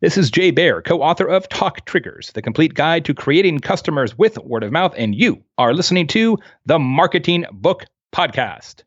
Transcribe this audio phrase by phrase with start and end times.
[0.00, 4.16] This is Jay Baer, co author of Talk Triggers, the complete guide to creating customers
[4.16, 4.94] with word of mouth.
[4.96, 7.84] And you are listening to the Marketing Book
[8.14, 8.84] Podcast.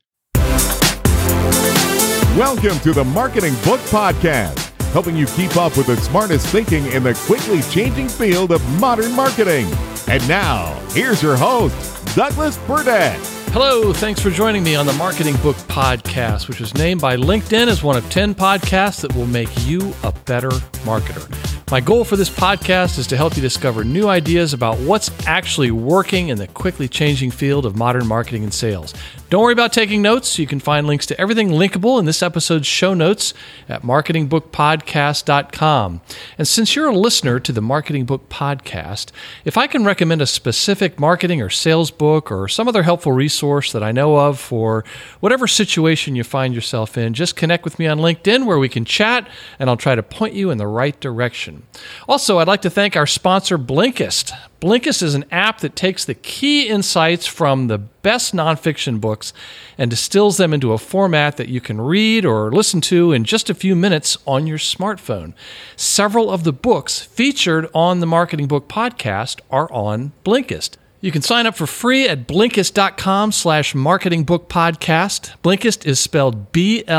[2.38, 7.04] Welcome to the Marketing Book Podcast, helping you keep up with the smartest thinking in
[7.04, 9.70] the quickly changing field of modern marketing.
[10.08, 13.41] And now, here's your host, Douglas Burdett.
[13.54, 17.68] Hello, thanks for joining me on the Marketing Book Podcast, which was named by LinkedIn
[17.68, 20.52] as one of 10 podcasts that will make you a better
[20.86, 21.61] marketer.
[21.72, 25.72] My goal for this podcast is to help you discover new ideas about what's actually
[25.72, 28.94] working in the quickly changing field of modern marketing and sales.
[29.30, 30.38] Don't worry about taking notes.
[30.38, 33.34] You can find links to everything linkable in this episode's show notes
[33.70, 36.02] at marketingbookpodcast.com.
[36.38, 39.12] And since you're a listener to the Marketing Book Podcast,
[39.46, 43.72] if I can recommend a specific marketing or sales book or some other helpful resource
[43.72, 44.84] that I know of for
[45.22, 48.84] whatever situation you find yourself in, just connect with me on LinkedIn where we can
[48.84, 49.26] chat
[49.58, 51.61] and I'll try to point you in the right direction.
[52.08, 54.32] Also, I'd like to thank our sponsor, Blinkist.
[54.60, 59.34] Blinkist is an app that takes the key insights from the best nonfiction books
[59.78, 63.50] and distills them into a format that you can read or listen to in just
[63.50, 65.34] a few minutes on your smartphone.
[65.76, 70.78] Several of the books featured on the Marketing Book podcast are on Blinkist.
[71.04, 75.36] You can sign up for free at Blinkist.com slash marketingbookpodcast.
[75.42, 76.94] Blinkist is spelled B-L-I-N-K-I-S-T,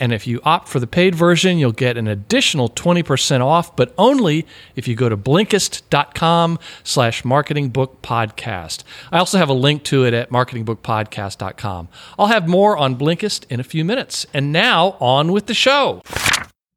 [0.00, 3.92] and if you opt for the paid version, you'll get an additional 20% off, but
[3.98, 8.84] only if you go to Blinkist.com slash marketingbookpodcast.
[9.12, 11.88] I also have a link to it at marketingbookpodcast.com.
[12.18, 14.24] I'll have more on Blinkist in a few minutes.
[14.32, 16.00] And now, on with the show.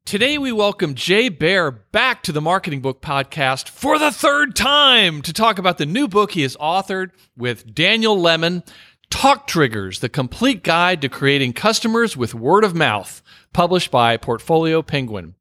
[0.04, 5.22] Today, we welcome Jay Baer back to the Marketing Book Podcast for the third time
[5.22, 8.62] to talk about the new book he has authored with Daniel Lemin
[9.10, 13.22] Talk Triggers, the complete guide to creating customers with word of mouth,
[13.54, 15.34] published by Portfolio Penguin.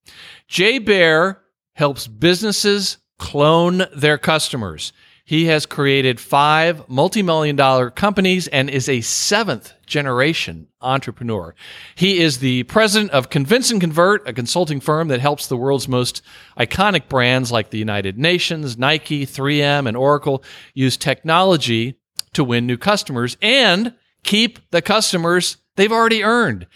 [0.47, 1.41] Jay Baer
[1.73, 4.93] helps businesses clone their customers.
[5.25, 11.53] He has created five multi million dollar companies and is a seventh generation entrepreneur.
[11.95, 15.87] He is the president of Convince and Convert, a consulting firm that helps the world's
[15.87, 16.21] most
[16.57, 21.99] iconic brands like the United Nations, Nike, 3M, and Oracle use technology
[22.33, 23.93] to win new customers and
[24.23, 26.67] keep the customers they've already earned.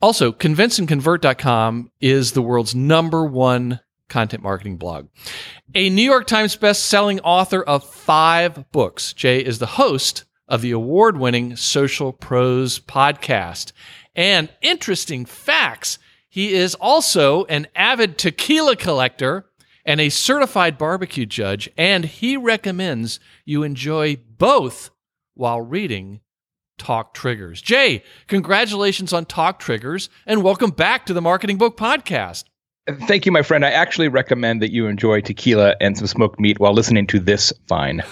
[0.00, 3.80] Also, convinceandconvert.com is the world's number one
[4.12, 5.08] content marketing blog.
[5.74, 10.70] A New York Times best-selling author of five books, Jay is the host of the
[10.70, 13.72] award-winning Social Pros podcast.
[14.14, 19.46] And interesting facts, he is also an avid tequila collector
[19.84, 24.90] and a certified barbecue judge, and he recommends you enjoy both
[25.34, 26.20] while reading
[26.76, 27.62] Talk Triggers.
[27.62, 32.44] Jay, congratulations on Talk Triggers and welcome back to the Marketing Book Podcast.
[33.06, 33.64] Thank you, my friend.
[33.64, 37.52] I actually recommend that you enjoy tequila and some smoked meat while listening to this
[37.68, 38.02] fine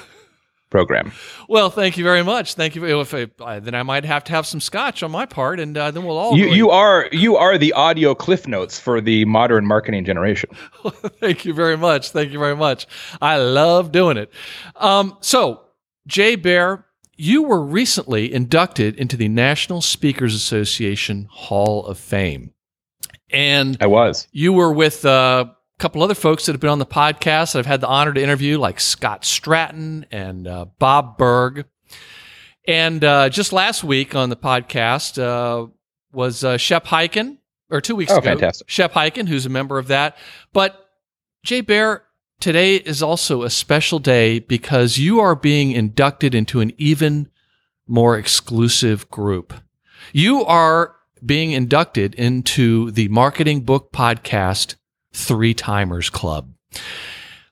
[0.71, 1.13] program.
[1.49, 2.55] Well, thank you very much.
[2.55, 3.01] Thank you.
[3.01, 5.77] If I, uh, then I might have to have some scotch on my part, and
[5.77, 6.37] uh, then we'll all.
[6.37, 6.57] You, really...
[6.57, 10.51] you are you are the audio cliff notes for the modern marketing generation.
[11.21, 12.11] thank you very much.
[12.11, 12.87] Thank you very much.
[13.21, 14.33] I love doing it.
[14.77, 15.63] Um, so,
[16.07, 16.87] Jay Baer,
[17.17, 22.55] you were recently inducted into the National Speakers Association Hall of Fame.
[23.33, 24.29] And I was.
[24.33, 27.61] You were with uh, a couple other folks that have been on the podcast that
[27.61, 31.67] I've had the honor to interview, like Scott Stratten and uh, Bob Burg.
[32.67, 35.71] And uh, just last week on the podcast uh,
[36.13, 37.39] was uh, Shep Hyken,
[37.71, 38.31] or two weeks oh, ago.
[38.31, 38.69] Fantastic.
[38.69, 40.17] Shep Hyken, who's a member of that.
[40.53, 40.89] But
[41.43, 42.05] Jay Baer,
[42.39, 47.29] today is also a special day because you are being inducted into an even
[47.87, 49.55] more exclusive group.
[50.13, 54.77] You are being inducted into the Marketing Book Podcast
[55.13, 56.53] Three Timers Club.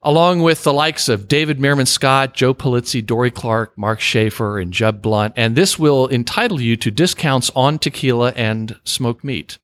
[0.03, 4.73] Along with the likes of David Meerman Scott, Joe Pulizzi, Dorie Clark, Mark Schaefer, and
[4.73, 5.35] Jeb Blount.
[5.37, 9.59] And this will entitle you to discounts on tequila and smoked meat.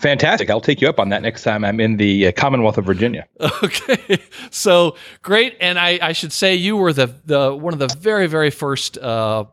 [0.00, 0.48] Fantastic.
[0.48, 3.26] I'll take you up on that next time I'm in the uh, Commonwealth of Virginia.
[3.62, 4.18] Okay.
[4.50, 5.56] So great.
[5.60, 8.96] And I, I, should say you were the, the one of the very, very first
[8.96, 9.44] uh,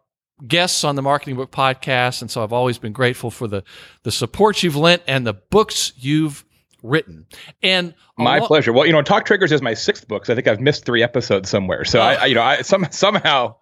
[0.46, 3.64] guests on the Marketing Book Podcast, and so I've always been grateful for the
[4.04, 6.46] the support you've lent and the books you've
[6.84, 7.26] written.
[7.64, 8.74] And my lo- pleasure.
[8.74, 11.04] Well, you know, Talk Triggers is my sixth book, so I think I've missed three
[11.04, 11.86] episodes somewhere.
[11.86, 12.04] So oh.
[12.04, 13.56] I, I, you know, I some somehow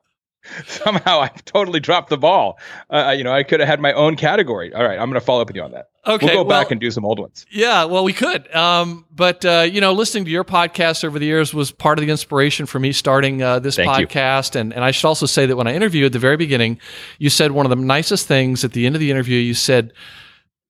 [0.67, 2.59] somehow I've totally dropped the ball.
[2.89, 4.73] Uh, you know, I could have had my own category.
[4.73, 5.89] All right, I'm going to follow up with you on that.
[6.07, 7.45] Okay, we'll go well, back and do some old ones.
[7.49, 8.53] Yeah, well, we could.
[8.55, 12.05] Um, but uh, you know, listening to your podcast over the years was part of
[12.05, 14.55] the inspiration for me starting uh, this Thank podcast.
[14.55, 16.79] And and I should also say that when I interviewed at the very beginning,
[17.17, 19.39] you said one of the nicest things at the end of the interview.
[19.39, 19.93] You said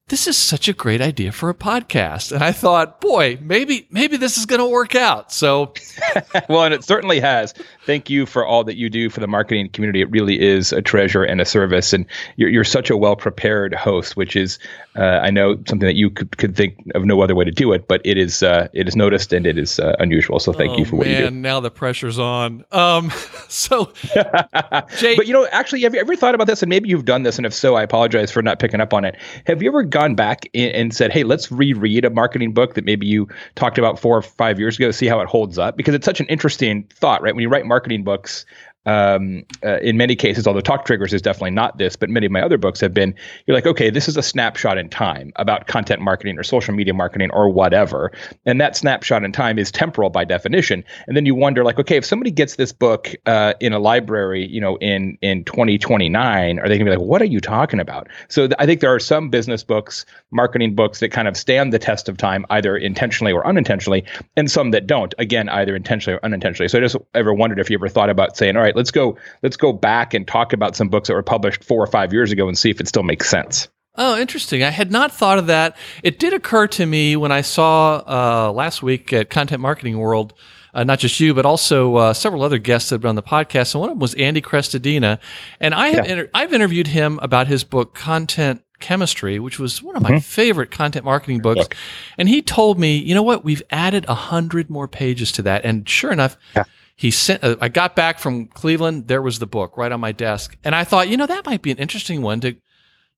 [0.08, 2.32] this is such a great idea for a podcast.
[2.32, 5.32] And I thought, boy, maybe maybe this is going to work out.
[5.32, 5.74] So,
[6.50, 7.56] well, and it certainly has.
[7.88, 10.02] Thank you for all that you do for the marketing community.
[10.02, 12.06] It really is a treasure and a service, and
[12.36, 14.60] you're, you're such a well prepared host, which is,
[14.96, 17.74] uh, I know, something that you could, could think of no other way to do
[17.74, 20.40] it, but it is uh, it is noticed and it is uh, unusual.
[20.40, 21.36] So, thank oh, you for what man, you do.
[21.36, 22.64] Now the pressure's on.
[22.72, 23.12] Um,
[23.50, 23.92] so,
[24.98, 26.62] Jay, but you know, actually, have you ever thought about this?
[26.62, 29.04] And maybe you've done this, and if so, I apologize for not picking up on
[29.04, 29.16] it.
[29.48, 33.08] Have you ever gone back and said, "Hey, let's reread a marketing book that maybe
[33.08, 35.78] you talked about four or five years ago, see how it holds up"?
[35.78, 37.34] Because it's such an interesting thought, right?
[37.34, 38.46] When you write marketing books,
[38.86, 42.32] um, uh, in many cases, although Talk Triggers is definitely not this, but many of
[42.32, 43.16] my other books have been,
[43.46, 46.94] you're like, okay, this is a snapshot in time about content marketing or social media
[46.94, 48.12] marketing or whatever.
[48.46, 50.84] And that snapshot in time is temporal by definition.
[51.08, 54.48] And then you wonder, like, okay, if somebody gets this book uh, in a library,
[54.48, 57.80] you know, in, in 2029, are they going to be like, what are you talking
[57.80, 58.08] about?
[58.30, 61.74] So th- I think there are some business books, marketing books that kind of stand
[61.74, 64.04] the test of time, either intentionally or unintentionally,
[64.36, 66.68] and some that don't, again, either intentionally or unintentionally.
[66.68, 69.18] So I just ever wondered if you ever thought about saying, all right, let's go
[69.44, 72.32] let's go back and talk about some books that were published four or five years
[72.32, 73.68] ago and see if it still makes sense.
[73.98, 74.64] Oh, interesting.
[74.64, 75.78] I had not thought of that.
[76.04, 80.34] It did occur to me when I saw uh, last week at Content Marketing World,
[80.74, 83.24] uh, not just you, but also uh, several other guests that have been on the
[83.24, 83.74] podcast.
[83.74, 85.20] And one of them was Andy Crestodina.
[85.62, 86.12] And I have yeah.
[86.12, 90.20] inter- I've interviewed him about his book, Content Chemistry, which was one of my mm-hmm.
[90.20, 91.60] favorite content marketing books.
[91.60, 91.76] Look.
[92.18, 93.46] And he told me, you know what?
[93.46, 95.64] We've added a hundred more pages to that.
[95.64, 99.08] And sure enough, yeah he sent uh, i got back from cleveland.
[99.08, 100.58] There was the book right on my desk.
[100.64, 102.56] And i thought you know that might be an interesting one to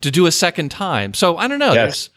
[0.01, 1.13] to do a second time.
[1.13, 1.73] So i don't know.
[1.73, 2.09] Yes.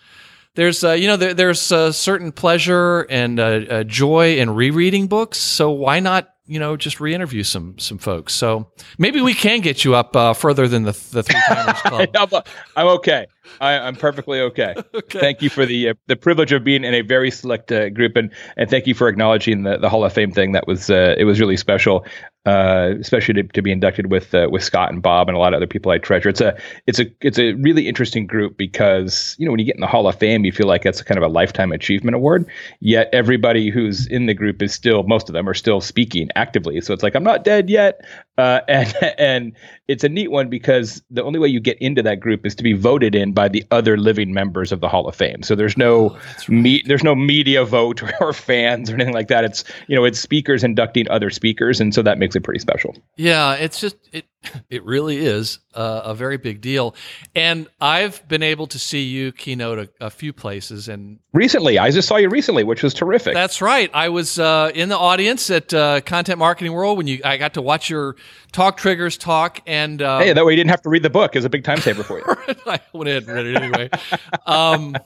[0.55, 5.07] there's there's uh, you know there, there's a certain pleasure and uh, joy in rereading
[5.07, 5.39] books.
[5.39, 8.35] So why not you know just re-interview some some folks?
[8.35, 12.45] So maybe we can get you up uh, further than the the three timers club
[12.77, 13.27] i'm okay
[13.61, 14.75] I, am perfectly okay.
[14.95, 15.21] okay.
[15.21, 18.17] Thank you for the uh, the privilege of being in a very select uh, group,
[18.17, 20.53] and and thank you for acknowledging the, the Hall of Fame thing.
[20.53, 22.05] That was uh, it was really special
[22.47, 25.53] uh, especially to, to be inducted with uh, with Scott and Bob and a lot
[25.53, 26.31] of other people I treasure.
[26.31, 26.57] It's a
[26.87, 29.87] it's a it's a really interesting group because you know when you get in the
[29.87, 32.47] Hall of Fame, you feel like that's kind of a lifetime achievement award.
[32.81, 36.81] Yet everybody who's in the group is still most of them are still speaking actively.
[36.81, 38.07] So it's like I'm not dead yet,
[38.41, 39.53] uh, and and
[39.89, 42.63] it's a neat one because the only way you get into that group is to
[42.63, 45.43] be voted in by the other living members of the Hall of Fame.
[45.43, 46.49] So there's no oh, right.
[46.49, 49.45] me, there's no media vote or, or fans or anything like that.
[49.45, 52.61] It's you know it's speakers inducting other speakers, and so that makes makes it pretty
[52.61, 52.97] special.
[53.17, 54.25] Yeah, it's just it
[54.71, 56.95] it really is uh, a very big deal.
[57.35, 61.79] And I've been able to see you keynote a, a, few places and recently.
[61.79, 63.35] I just saw you recently, which was terrific.
[63.35, 63.91] That's right.
[63.93, 67.55] I was uh, in the audience at uh, Content Marketing World when you I got
[67.55, 68.17] to watch your
[68.53, 71.35] Talk Triggers talk and um, hey, that way you didn't have to read the book.
[71.35, 72.25] It was a big time saver for you.
[72.67, 73.91] I went ahead and read it anyway.
[74.47, 74.97] um,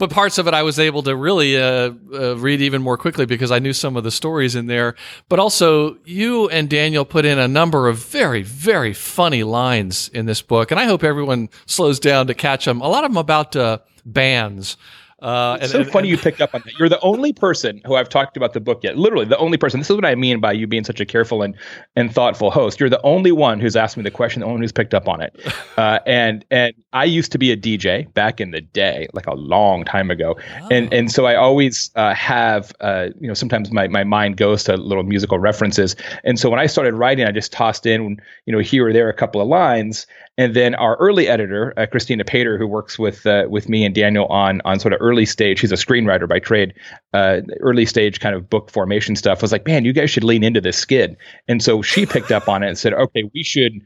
[0.00, 3.26] but parts of it I was able to really uh, uh, read even more quickly
[3.26, 4.96] because I knew some of the stories in there.
[5.28, 10.24] But also, you and Daniel put in a number of very, very funny lines in
[10.24, 12.80] this book, and I hope everyone slows down to catch them.
[12.80, 14.78] A lot of them about uh, bands
[15.22, 16.78] uh, it's and, so and, funny and, you picked up on that.
[16.78, 18.96] You're the only person who I've talked about the book yet.
[18.96, 19.80] Literally, the only person.
[19.80, 21.54] This is what I mean by you being such a careful and
[21.96, 22.80] and thoughtful host.
[22.80, 25.08] You're the only one who's asked me the question, the only one who's picked up
[25.08, 25.34] on it.
[25.76, 29.34] Uh, and and I used to be a DJ back in the day, like a
[29.34, 30.68] long time ago, oh.
[30.70, 34.64] and and so I always uh, have uh, you know sometimes my my mind goes
[34.64, 38.52] to little musical references, and so when I started writing, I just tossed in you
[38.52, 40.06] know here or there a couple of lines,
[40.40, 43.94] and then our early editor, uh, Christina Pater, who works with uh, with me and
[43.94, 45.58] Daniel on on sort of early stage.
[45.58, 46.72] She's a screenwriter by trade.
[47.12, 50.42] Uh, early stage kind of book formation stuff was like, man, you guys should lean
[50.42, 51.18] into this skid.
[51.46, 53.82] And so she picked up on it and said, okay, we should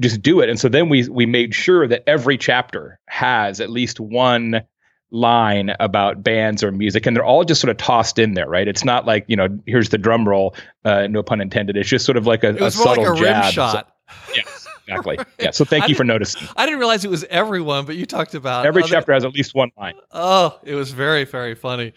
[0.00, 0.48] just do it.
[0.48, 4.62] And so then we we made sure that every chapter has at least one
[5.12, 8.66] line about bands or music and they're all just sort of tossed in there right
[8.66, 10.56] it's not like you know here's the drum roll
[10.86, 13.52] uh, no pun intended it's just sort of like a, a subtle like a jab
[13.52, 13.91] shot.
[14.34, 14.42] Yeah
[14.92, 15.18] exactly.
[15.42, 15.50] Yeah.
[15.50, 16.46] So thank you for noticing.
[16.56, 19.32] I didn't realize it was everyone, but you talked about every other, chapter has at
[19.32, 19.94] least one line.
[20.12, 21.94] Oh, it was very, very funny.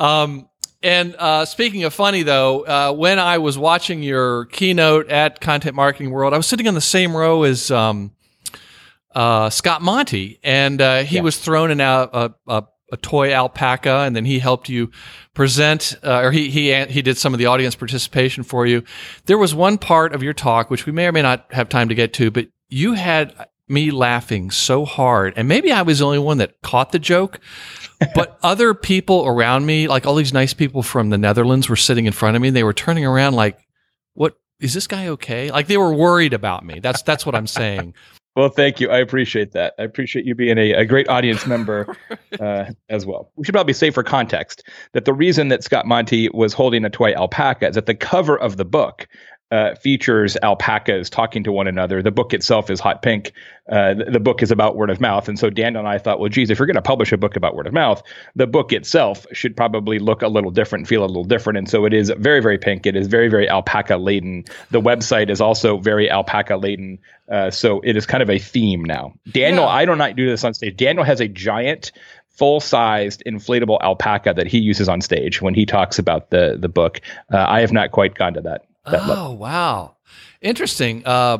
[0.00, 0.48] Um,
[0.82, 5.76] and uh, speaking of funny, though, uh, when I was watching your keynote at Content
[5.76, 8.10] Marketing World, I was sitting on the same row as um,
[9.14, 11.22] uh, Scott Monty, and uh, he yeah.
[11.22, 14.90] was thrown in a, a, a a toy alpaca, and then he helped you
[15.34, 18.82] present, uh, or he he he did some of the audience participation for you.
[19.26, 21.88] There was one part of your talk which we may or may not have time
[21.88, 23.34] to get to, but you had
[23.68, 27.40] me laughing so hard, and maybe I was the only one that caught the joke.
[28.14, 32.06] but other people around me, like all these nice people from the Netherlands, were sitting
[32.06, 32.48] in front of me.
[32.48, 33.58] and They were turning around like,
[34.14, 36.78] "What is this guy okay?" Like they were worried about me.
[36.80, 37.94] That's that's what I'm saying.
[38.36, 38.88] Well, thank you.
[38.90, 39.74] I appreciate that.
[39.78, 41.96] I appreciate you being a, a great audience member
[42.40, 43.32] uh, as well.
[43.34, 46.90] We should probably say for context that the reason that Scott Monty was holding a
[46.90, 49.08] toy alpaca is that the cover of the book
[49.50, 52.02] uh, features alpacas talking to one another.
[52.02, 53.32] The book itself is hot pink.
[53.70, 55.28] Uh, the, the, book is about word of mouth.
[55.28, 57.36] And so Daniel and I thought, well, geez, if you're going to publish a book
[57.36, 58.02] about word of mouth,
[58.34, 61.58] the book itself should probably look a little different, feel a little different.
[61.58, 62.86] And so it is very, very pink.
[62.86, 64.44] It is very, very alpaca laden.
[64.70, 66.98] The website is also very alpaca laden.
[67.30, 69.14] Uh, so it is kind of a theme now.
[69.32, 69.70] Daniel, yeah.
[69.70, 70.76] I do not do this on stage.
[70.76, 71.92] Daniel has a giant
[72.28, 76.68] full sized inflatable alpaca that he uses on stage when he talks about the the
[76.68, 77.00] book.
[77.32, 79.36] Uh, I have not quite gone to that oh level.
[79.38, 79.96] wow,
[80.40, 81.04] interesting.
[81.06, 81.38] Uh,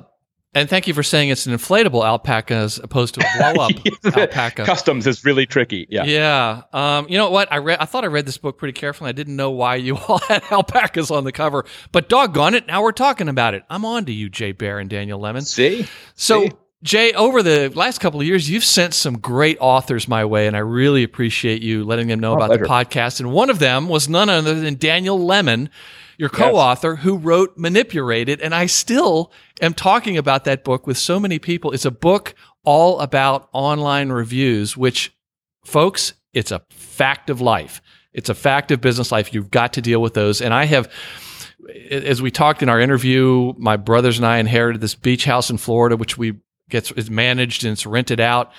[0.55, 4.17] and thank you for saying it's an inflatable alpaca as opposed to a blow up
[4.17, 4.64] alpaca.
[4.64, 5.87] Customs is really tricky.
[5.90, 6.05] Yeah.
[6.05, 6.62] Yeah.
[6.73, 7.52] Um, you know what?
[7.52, 7.78] I read.
[7.81, 9.09] I thought I read this book pretty carefully.
[9.11, 12.83] I didn't know why you all had alpacas on the cover, but doggone it, now
[12.83, 13.62] we're talking about it.
[13.69, 15.47] I'm on to you, Jay Baer and Daniel Lemin.
[15.47, 15.87] See.
[16.14, 16.45] So.
[16.45, 16.52] See?
[16.81, 20.55] Jay, over the last couple of years, you've sent some great authors my way, and
[20.55, 22.62] I really appreciate you letting them know about pleasure.
[22.62, 23.19] the podcast.
[23.19, 25.71] And one of them was none other than Daniel Lemin,
[26.19, 27.05] your co-author yes.
[27.05, 29.33] who wrote Manipulated, and I still
[29.63, 31.71] am talking about that book with so many people.
[31.71, 32.35] It's a book
[32.65, 35.15] all about online reviews, which,
[35.65, 37.81] folks, it's a fact of life.
[38.13, 39.33] It's a fact of business life.
[39.33, 40.43] You've got to deal with those.
[40.43, 40.93] And I have,
[41.91, 45.57] as we talked in our interview, my brothers and I inherited this beach house in
[45.57, 46.35] Florida, which we
[46.69, 48.53] gets is managed and it's rented out.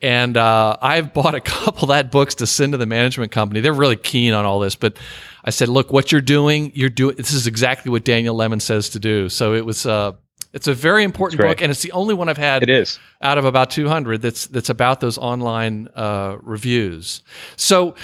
[0.00, 3.60] And uh, I've bought a couple of that books to send to the management company.
[3.60, 4.98] They're really keen on all this, but
[5.44, 7.16] I said, look, what you're doing, you're doing.
[7.16, 9.28] This is exactly what Daniel Lemin says to do.
[9.28, 9.86] So it was.
[9.86, 10.12] Uh,
[10.54, 12.62] it's a very important book, and it's the only one I've had.
[12.62, 17.24] It is out of about 200 that's that's about those online uh, reviews.
[17.56, 17.96] So,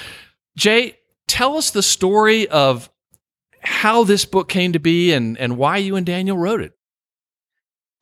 [0.56, 2.90] Jay, tell us the story of
[3.60, 6.72] how this book came to be and and why you and Daniel wrote it.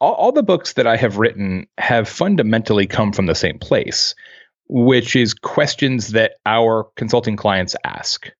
[0.01, 4.15] All, all the books that I have written have fundamentally come from the same place,
[4.69, 8.31] which is questions that our consulting clients ask.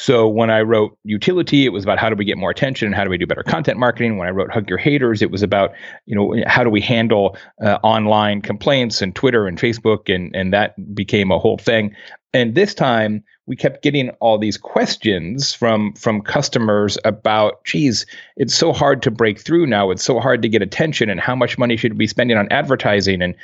[0.00, 2.94] So when I wrote Youtility, it was about how do we get more attention and
[2.94, 4.16] how do we do better content marketing.
[4.16, 5.72] When I wrote hug your haters, it was about
[6.06, 10.54] you know how do we handle uh, online complaints and Twitter and Facebook, and and
[10.54, 11.94] that became a whole thing.
[12.32, 18.06] And this time we kept getting all these questions from from customers about, geez,
[18.38, 19.90] it's so hard to break through now.
[19.90, 22.48] It's so hard to get attention, and how much money should we be spending on
[22.50, 23.34] advertising and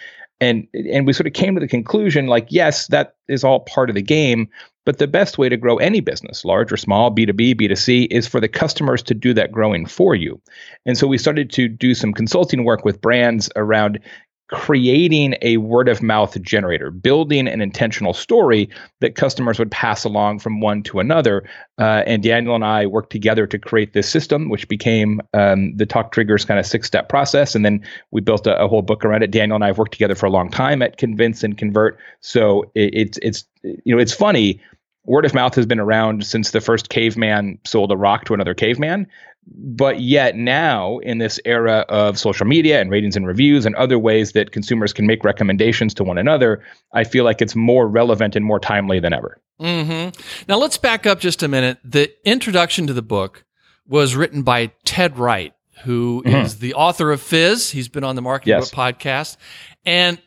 [0.41, 3.89] and and we sort of came to the conclusion like yes that is all part
[3.89, 4.49] of the game
[4.87, 8.41] but the best way to grow any business, large or small, B2B, B2C, is for
[8.41, 10.41] the customers to do that growing for you.
[10.87, 13.99] And so we started to do some consulting work with brands around
[14.49, 18.69] creating a word of mouth generator, building an intentional story
[19.01, 21.49] that customers would pass along from one to another.
[21.79, 25.85] Uh, and Daniel and I worked together to create this system, which became um, the
[25.85, 27.55] Talk Triggers kind of six step process.
[27.55, 29.33] And then we built a, a, whole book around it.
[29.33, 31.99] Daniel and I have worked together for a long time at Convince and Convert.
[32.21, 34.61] So it, it's it's you know it's funny
[35.07, 38.55] word of mouth has been around since the first caveman sold a rock to another
[38.55, 39.07] caveman.
[39.49, 43.99] But yet now, in this era of social media and ratings and reviews and other
[43.99, 48.35] ways that consumers can make recommendations to one another, I feel like it's more relevant
[48.35, 49.41] and more timely than ever.
[49.61, 50.21] Mm-hmm.
[50.49, 51.79] Now, let's back up just a minute.
[51.85, 53.45] The introduction to the book
[53.87, 56.45] was written by Ted Wright, who mm-hmm.
[56.45, 57.71] is the author of Fizz.
[57.71, 58.71] He's been on the Marketing yes.
[58.71, 59.37] Book podcast.
[59.85, 60.21] And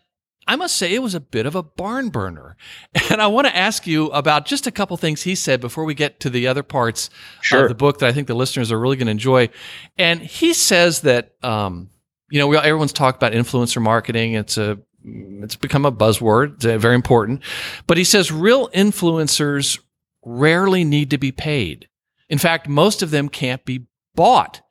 [0.50, 2.58] I must say it was a bit of a barn burner.
[3.12, 5.94] And I want to ask you about just a couple things he said before we
[5.94, 7.10] get to the other parts
[7.42, 7.64] sure.
[7.64, 9.50] of the book that I think the listeners are really going to enjoy.
[9.98, 11.90] And he says that, um,
[12.30, 14.34] you know, we, everyone's talked about influencer marketing.
[14.34, 16.64] It's a it's become a buzzword.
[16.64, 17.42] It's very important.
[17.88, 19.80] But he says real influencers
[20.24, 21.88] rarely need to be paid.
[22.28, 24.62] In fact, most of them can't be bought.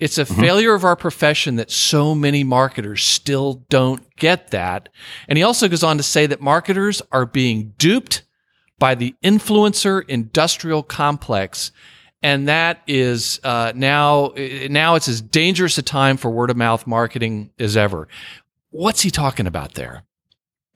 [0.00, 0.40] It's a mm-hmm.
[0.40, 4.88] failure of our profession that so many marketers still don't get that.
[5.28, 8.22] And he also goes on to say that marketers are being duped
[8.78, 11.70] by the influencer industrial complex.
[12.22, 16.86] And that is uh, now, now it's as dangerous a time for word of mouth
[16.86, 18.08] marketing as ever.
[18.70, 20.04] What's he talking about there?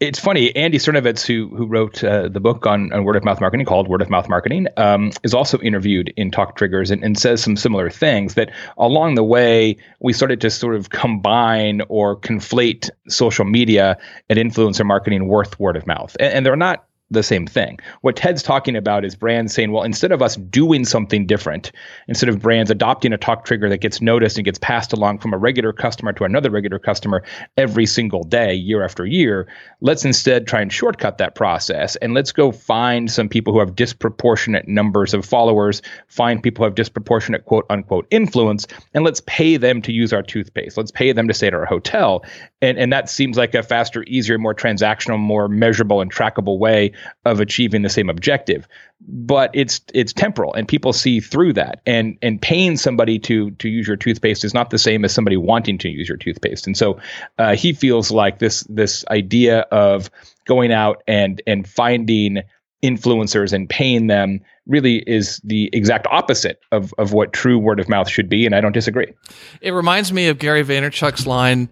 [0.00, 0.54] It's funny.
[0.54, 3.88] Andy Sernovitz, who who wrote uh, the book on, on word of mouth marketing called
[3.88, 7.56] Word of Mouth Marketing, um, is also interviewed in Talk Triggers and, and says some
[7.56, 8.34] similar things.
[8.34, 13.98] That along the way we started to sort of combine or conflate social media
[14.28, 17.78] and influencer marketing with word of mouth, and, and they're not the same thing.
[18.00, 21.70] What Ted's talking about is brands saying, well, instead of us doing something different,
[22.08, 25.34] instead of brands adopting a talk trigger that gets noticed and gets passed along from
[25.34, 27.22] a regular customer to another regular customer
[27.56, 29.46] every single day, year after year,
[29.80, 33.76] let's instead try and shortcut that process and let's go find some people who have
[33.76, 39.58] disproportionate numbers of followers, find people who have disproportionate quote unquote influence, and let's pay
[39.58, 40.78] them to use our toothpaste.
[40.78, 42.24] Let's pay them to stay at our hotel.
[42.62, 46.92] And, and that seems like a faster, easier, more transactional, more measurable and trackable way
[47.24, 48.66] of achieving the same objective
[49.06, 53.68] but it's it's temporal and people see through that and and paying somebody to to
[53.68, 56.76] use your toothpaste is not the same as somebody wanting to use your toothpaste and
[56.76, 56.98] so
[57.38, 60.10] uh, he feels like this this idea of
[60.46, 62.42] going out and and finding
[62.82, 67.88] influencers and paying them really is the exact opposite of of what true word of
[67.88, 69.12] mouth should be and I don't disagree.
[69.60, 71.68] It reminds me of Gary Vaynerchuk's line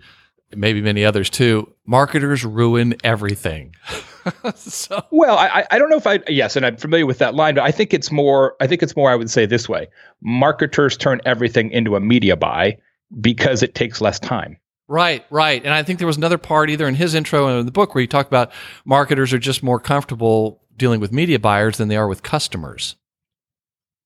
[0.56, 1.72] maybe many others too.
[1.86, 3.74] Marketers ruin everything.
[4.54, 5.04] so.
[5.10, 7.64] Well, I, I don't know if I yes, and I'm familiar with that line, but
[7.64, 8.56] I think it's more.
[8.60, 9.10] I think it's more.
[9.10, 9.88] I would say this way:
[10.20, 12.78] marketers turn everything into a media buy
[13.20, 14.56] because it takes less time.
[14.88, 15.62] Right, right.
[15.64, 17.94] And I think there was another part either in his intro or in the book
[17.94, 18.52] where he talked about
[18.84, 22.96] marketers are just more comfortable dealing with media buyers than they are with customers.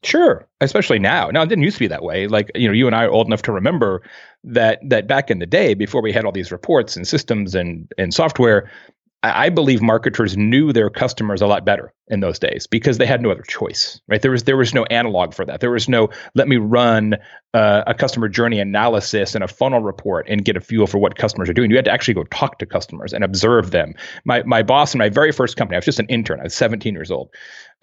[0.02, 1.30] Sure, especially now.
[1.30, 2.28] Now it didn't used to be that way.
[2.28, 4.02] Like you know, you and I are old enough to remember
[4.44, 7.90] that that back in the day, before we had all these reports and systems and
[7.98, 8.70] and software,
[9.22, 13.22] I believe marketers knew their customers a lot better in those days because they had
[13.22, 14.20] no other choice, right?
[14.20, 15.60] There was there was no analog for that.
[15.60, 17.16] There was no let me run
[17.54, 21.16] uh, a customer journey analysis and a funnel report and get a feel for what
[21.16, 21.70] customers are doing.
[21.70, 23.94] You had to actually go talk to customers and observe them.
[24.24, 26.40] My my boss in my very first company, I was just an intern.
[26.40, 27.30] I was 17 years old,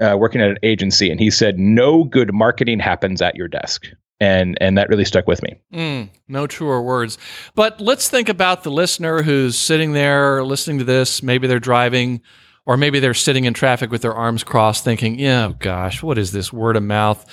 [0.02, 3.88] uh, working at an agency, and he said, "No good marketing happens at your desk."
[4.24, 5.60] And and that really stuck with me.
[5.74, 7.18] Mm, no truer words.
[7.56, 11.22] But let's think about the listener who's sitting there listening to this.
[11.22, 12.22] Maybe they're driving,
[12.65, 16.18] or maybe they're sitting in traffic with their arms crossed, thinking, "Yeah, oh gosh, what
[16.18, 17.25] is this word of mouth?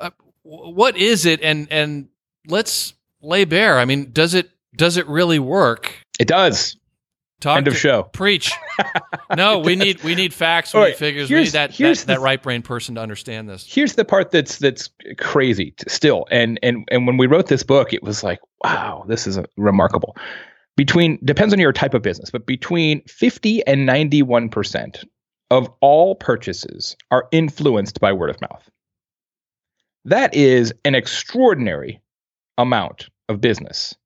[0.00, 0.10] Uh,
[0.42, 2.08] what is it?" And and
[2.48, 3.78] let's lay bare.
[3.78, 5.94] I mean, does it does it really work?
[6.18, 6.76] It does.
[7.42, 8.04] Talk End of to, show.
[8.04, 8.52] Preach.
[9.36, 10.72] no, we need we need facts.
[10.72, 11.28] We right, need figures.
[11.28, 13.66] We need that that, that right brain person to understand this.
[13.68, 16.24] Here's the part that's that's crazy still.
[16.30, 20.16] And and and when we wrote this book, it was like, wow, this is remarkable.
[20.76, 25.02] Between depends on your type of business, but between 50 and 91 percent
[25.50, 28.70] of all purchases are influenced by word of mouth.
[30.04, 32.00] That is an extraordinary
[32.56, 33.96] amount of business.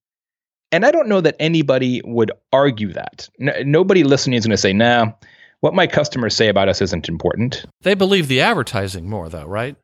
[0.72, 3.28] And I don't know that anybody would argue that.
[3.38, 5.12] Nobody listening is going to say, nah,
[5.60, 7.64] what my customers say about us isn't important.
[7.82, 9.76] They believe the advertising more, though, right?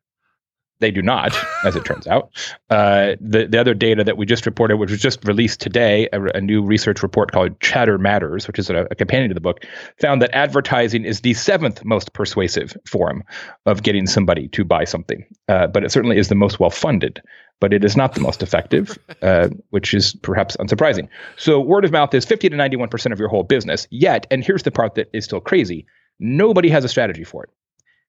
[0.82, 1.32] They do not,
[1.64, 2.30] as it turns out.
[2.68, 6.20] Uh, the the other data that we just reported, which was just released today, a,
[6.36, 9.64] a new research report called Chatter Matters, which is a, a, companion to the book,
[10.00, 13.22] found that advertising is the seventh most persuasive form
[13.64, 15.24] of getting somebody to buy something.
[15.48, 17.22] Uh, but it certainly is the most well funded.
[17.60, 21.08] But it is not the most effective, uh, which is perhaps unsurprising.
[21.36, 23.86] So word of mouth is 50 to 91 percent of your whole business.
[23.92, 25.86] Yet, and here's the part that is still crazy:
[26.18, 27.50] nobody has a strategy for it.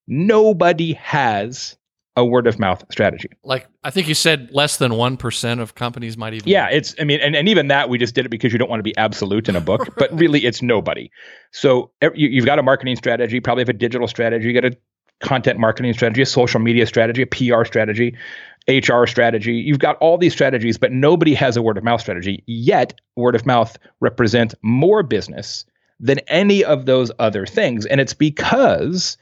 [0.08, 1.78] Nobody has
[2.16, 3.30] a word of mouth strategy.
[3.44, 7.04] Like I think you said less than 1% of companies might even Yeah, it's I
[7.04, 8.96] mean and, and even that we just did it because you don't want to be
[8.98, 9.96] absolute in a book, right.
[9.98, 11.10] but really it's nobody.
[11.52, 14.78] So you, have got a marketing strategy, probably have a digital strategy, you got a
[15.22, 18.16] content marketing strategy, a social media strategy, a PR strategy,
[18.68, 19.54] HR strategy.
[19.54, 22.44] You've got all these strategies, but nobody has a word of mouth strategy.
[22.46, 25.66] Yet word of mouth represents more business
[26.00, 29.18] than any of those other things and it's because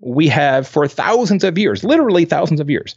[0.00, 2.94] we have for thousands of years, literally thousands of years,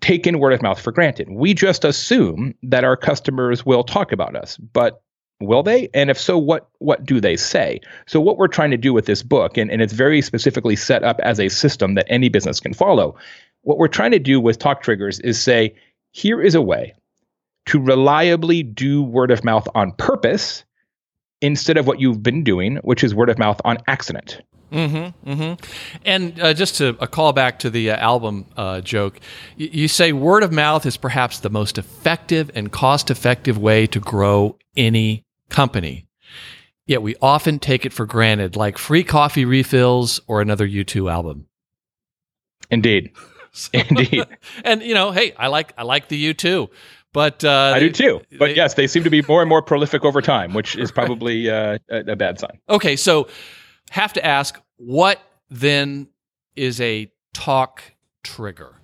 [0.00, 1.30] taken word of mouth for granted.
[1.30, 5.02] We just assume that our customers will talk about us, but
[5.40, 5.88] will they?
[5.94, 7.80] And if so, what what do they say?
[8.06, 11.02] So what we're trying to do with this book, and, and it's very specifically set
[11.02, 13.16] up as a system that any business can follow.
[13.62, 15.74] What we're trying to do with talk triggers is say,
[16.12, 16.94] here is a way
[17.66, 20.64] to reliably do word of mouth on purpose
[21.40, 24.42] instead of what you've been doing, which is word of mouth on accident.
[24.74, 25.64] Mm-hmm, mm-hmm.
[26.04, 29.20] And uh, just to a callback to the uh, album uh, joke,
[29.58, 33.86] y- you say word of mouth is perhaps the most effective and cost effective way
[33.86, 36.06] to grow any company.
[36.86, 41.46] Yet we often take it for granted, like free coffee refills or another U2 album.
[42.70, 43.12] Indeed.
[43.56, 44.24] So, Indeed.
[44.64, 46.68] and you know, hey, I like I like the U2,
[47.12, 48.20] but uh, I do too.
[48.36, 50.90] But they, yes, they seem to be more and more prolific over time, which is
[50.90, 52.58] probably uh, a, a bad sign.
[52.68, 53.28] Okay, so
[53.90, 55.20] have to ask what
[55.50, 56.08] then
[56.56, 57.82] is a talk
[58.22, 58.74] trigger?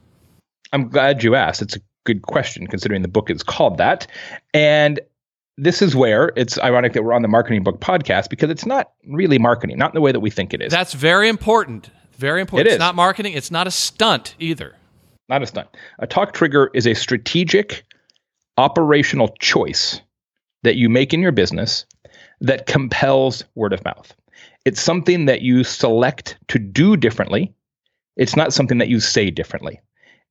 [0.73, 1.63] I'm glad you asked.
[1.63, 4.07] It's a good question considering the book is called that.
[4.55, 5.01] And
[5.59, 8.93] this is where it's ironic that we're on the marketing book podcast because it's not
[9.07, 10.73] really marketing, not in the way that we think it is.
[10.73, 11.91] That's very important.
[12.13, 12.67] Very important.
[12.67, 12.81] It it's is.
[12.81, 13.35] not marketing.
[13.35, 14.75] It's not a stunt either.
[15.29, 15.69] not a stunt.
[15.99, 17.85] A talk trigger is a strategic
[18.57, 20.01] operational choice
[20.63, 21.85] that you make in your business
[22.41, 24.15] that compels word of mouth.
[24.65, 27.53] It's something that you select to do differently.
[28.17, 29.81] It's not something that you say differently.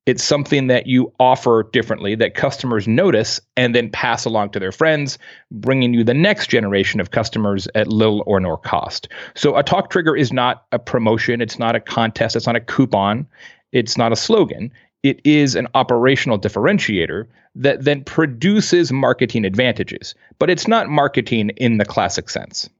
[0.06, 4.72] It's something that you offer differently that customers notice and then pass along to their
[4.72, 5.18] friends,
[5.50, 9.08] bringing you the next generation of customers at little or no cost.
[9.34, 12.60] So, a talk trigger is not a promotion, it's not a contest, it's not a
[12.60, 13.26] coupon,
[13.72, 14.72] it's not a slogan.
[15.02, 21.78] It is an operational differentiator that then produces marketing advantages, but it's not marketing in
[21.78, 22.70] the classic sense.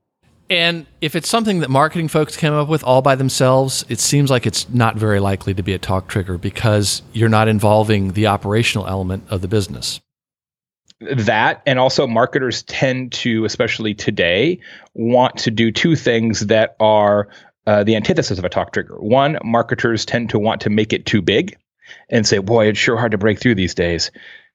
[0.51, 4.31] And if it's something that marketing folks came up with all by themselves, it seems
[4.31, 8.27] like it's not very likely to be a talk trigger because you're not involving the
[8.27, 10.01] operational element of the business.
[11.01, 14.59] that and also marketers tend to especially today
[14.95, 17.29] want to do two things that are
[17.67, 21.07] uh, the antithesis of a talk trigger one marketers tend to want to make it
[21.07, 21.57] too big
[22.11, 24.11] and say boy it's sure hard to break through these days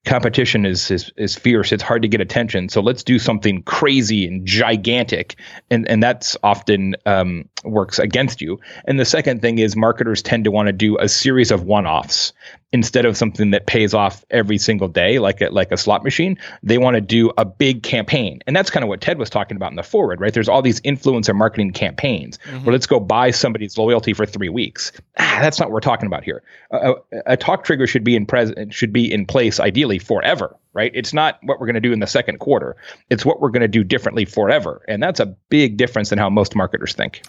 [0.06, 1.72] competition is, is is fierce.
[1.72, 2.68] It's hard to get attention.
[2.68, 5.36] So let's do something crazy and gigantic.
[5.70, 8.60] And and that's often um, works against you.
[8.84, 12.32] And the second thing is marketers tend to want to do a series of one-offs.
[12.72, 16.36] Instead of something that pays off every single day like a, like a slot machine
[16.64, 18.40] they want to do a big campaign.
[18.46, 20.34] And that's kind of what ted was talking about in the foreword right?
[20.34, 22.38] There's all these influencer marketing campaigns.
[22.64, 24.92] Where let's go buy somebody's loyalty for three weeks.
[25.16, 26.42] Ah, that's not what we're talking about here.
[26.72, 26.94] A, a,
[27.26, 30.92] a talk trigger should be in pres- should be in place ideally forever right?
[30.94, 32.76] It's not what we're going to do in the second quarter.
[33.08, 34.84] It's what we're going to do differently forever.
[34.86, 37.22] And that's a big difference in how most marketers think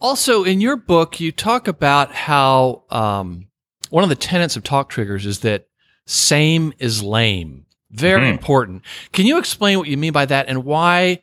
[0.00, 3.48] Also, in your book, you talk about how um,
[3.90, 5.66] one of the tenets of talk triggers is that
[6.06, 7.66] same is lame.
[7.90, 8.30] Very Mhm.
[8.30, 8.82] important.
[9.12, 11.22] Can you explain what you mean by that and why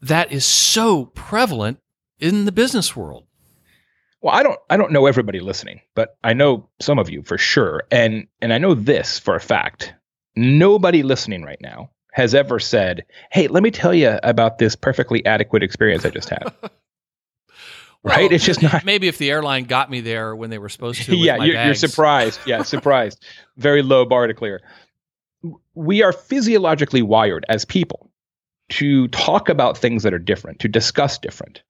[0.00, 1.78] that is so prevalent
[2.18, 3.24] in the business world?
[4.22, 7.38] Well, I don't I don't know everybody listening, but I know some of you for
[7.38, 7.84] sure.
[7.90, 9.94] And and I know this for a fact.
[10.36, 15.24] Nobody listening right now has ever said, "Hey, let me tell you about this perfectly
[15.26, 16.52] adequate experience I just had."
[18.02, 18.22] right?
[18.22, 21.02] Well, it's just not Maybe if the airline got me there when they were supposed
[21.02, 21.10] to.
[21.10, 22.40] with yeah, you're, you're surprised.
[22.46, 23.24] Yeah, surprised.
[23.56, 24.60] Very low bar to clear.
[25.74, 28.10] We are physiologically wired as people
[28.70, 31.62] to talk about things that are different, to discuss different,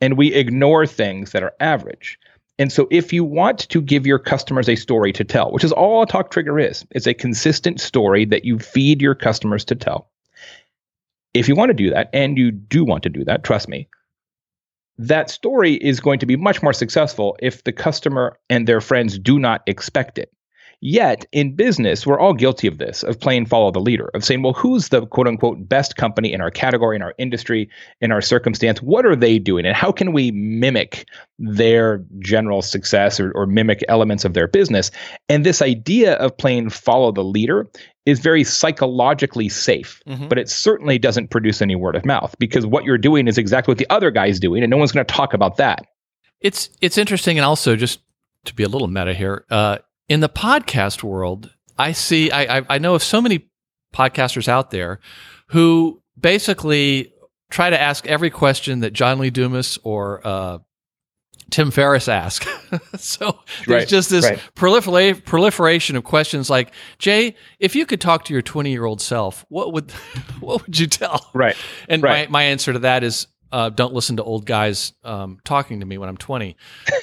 [0.00, 2.18] and we ignore things that are average.
[2.58, 5.72] And so, if you want to give your customers a story to tell, which is
[5.72, 9.76] all a talk trigger is, it's a consistent story that you feed your customers to
[9.76, 10.10] tell.
[11.34, 13.88] If you want to do that, and you do want to do that, trust me,
[14.98, 19.18] that story is going to be much more successful if the customer and their friends
[19.18, 20.32] do not expect it.
[20.80, 24.42] Yet in business, we're all guilty of this, of playing follow the leader, of saying,
[24.42, 27.68] well, who's the quote unquote best company in our category, in our industry,
[28.00, 28.80] in our circumstance?
[28.80, 29.66] What are they doing?
[29.66, 31.04] And how can we mimic
[31.38, 34.92] their general success or, or mimic elements of their business?
[35.28, 37.66] And this idea of playing follow the leader
[38.06, 40.28] is very psychologically safe, Mhm.
[40.28, 43.72] but it certainly doesn't produce any word of mouth because what you're doing is exactly
[43.72, 45.84] what the other guy's doing, and no one's going to talk about that.
[46.40, 48.00] It's it's interesting, and also just
[48.44, 49.78] to be a little meta here, uh,
[50.08, 53.48] in the podcast world, I see I, I I know of so many
[53.94, 55.00] podcasters out there
[55.48, 57.12] who basically
[57.50, 60.58] try to ask every question that John Lee Dumas or uh,
[61.50, 62.46] Tim Ferriss ask.
[62.98, 64.38] so there's Right, just this right.
[64.54, 69.00] prolifera- proliferation of questions like, Jay, if you could talk to your 20 year old
[69.00, 69.90] self, what would
[70.40, 71.30] what would you tell?
[71.32, 71.56] Right.
[71.88, 72.28] And Right.
[72.28, 75.86] my, my answer to that is uh, don't listen to old guys um, talking to
[75.86, 76.56] me when I'm 20.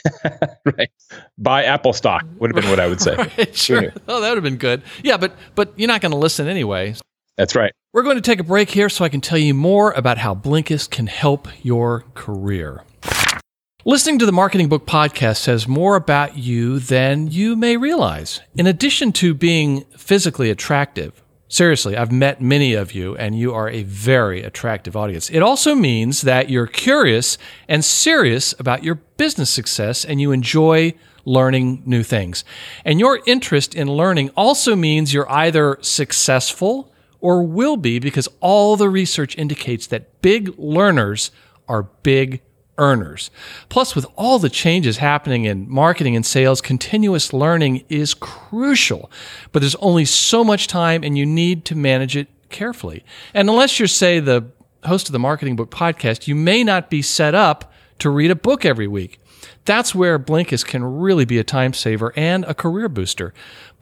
[0.65, 0.89] right.
[1.37, 3.15] Buy Apple stock would have been what I would say.
[3.37, 3.93] Right, sure.
[4.07, 4.83] Oh, that would have been good.
[5.03, 6.95] Yeah, but but you're not going to listen anyway.
[7.37, 7.73] That's right.
[7.91, 10.35] We're going to take a break here so I can tell you more about how
[10.35, 12.83] Blinkist can help your career.
[13.87, 18.41] Listening to the Marketing Book Podcast says more about you than you may realize.
[18.55, 21.21] In addition to being physically attractive,
[21.55, 25.29] seriously, I've met many of you and you are a very attractive audience.
[25.29, 27.37] It also means that you're curious
[27.69, 32.43] and serious about your business success and you enjoy learning new things.
[32.83, 38.75] And your interest in learning also means you're either successful or will be because all
[38.75, 41.31] the research indicates that big learners
[41.67, 42.41] are big
[42.77, 43.31] earners.
[43.69, 49.09] Plus, with all the changes happening in marketing and sales, continuous learning is crucial.
[49.51, 53.03] But there's only so much time and you need to manage it carefully.
[53.33, 54.45] And unless you're, say, the
[54.83, 58.35] host of the Marketing Book Podcast, you may not be set up to read a
[58.35, 59.19] book every week.
[59.65, 63.33] That's where Blinkist can really be a time saver and a career booster.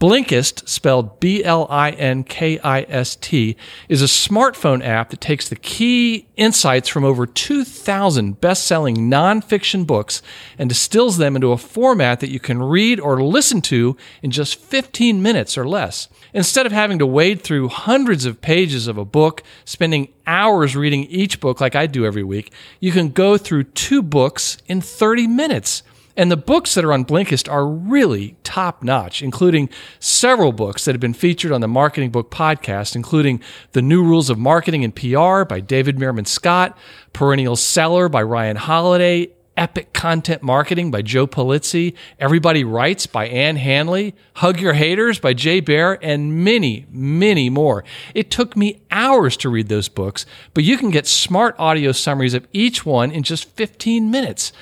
[0.04, 3.56] Blinkist, spelled B L I N K I S T,
[3.88, 9.88] is a smartphone app that takes the key insights from over 2,000 best selling nonfiction
[9.88, 10.22] books
[10.58, 14.60] and distills them into a format that you can read or listen to in just
[14.60, 16.10] 15 minutes or less.
[16.34, 21.06] Instead of having to wade through hundreds of pages of a book, spending hours reading
[21.06, 25.28] each book like I do every week, you can go through two books in 30
[25.28, 25.82] minutes.
[26.16, 30.94] And the books that are on Blinkist are really top notch, including several books that
[30.94, 34.96] have been featured on the Marketing Book podcast, including The New Rules of Marketing and
[34.96, 36.78] PR by David Meerman Scott,
[37.14, 43.56] Perennial Seller by Ryan Holiday, Epic Content Marketing by Joe Pulizzi, Everybody Writes by Ann
[43.56, 47.84] Handley, Hug Your Haters by Jay Baer, and many, many more.
[48.14, 52.34] It took me hours to read those books, but you can get smart audio summaries
[52.34, 54.54] of each one in just 15 minutes.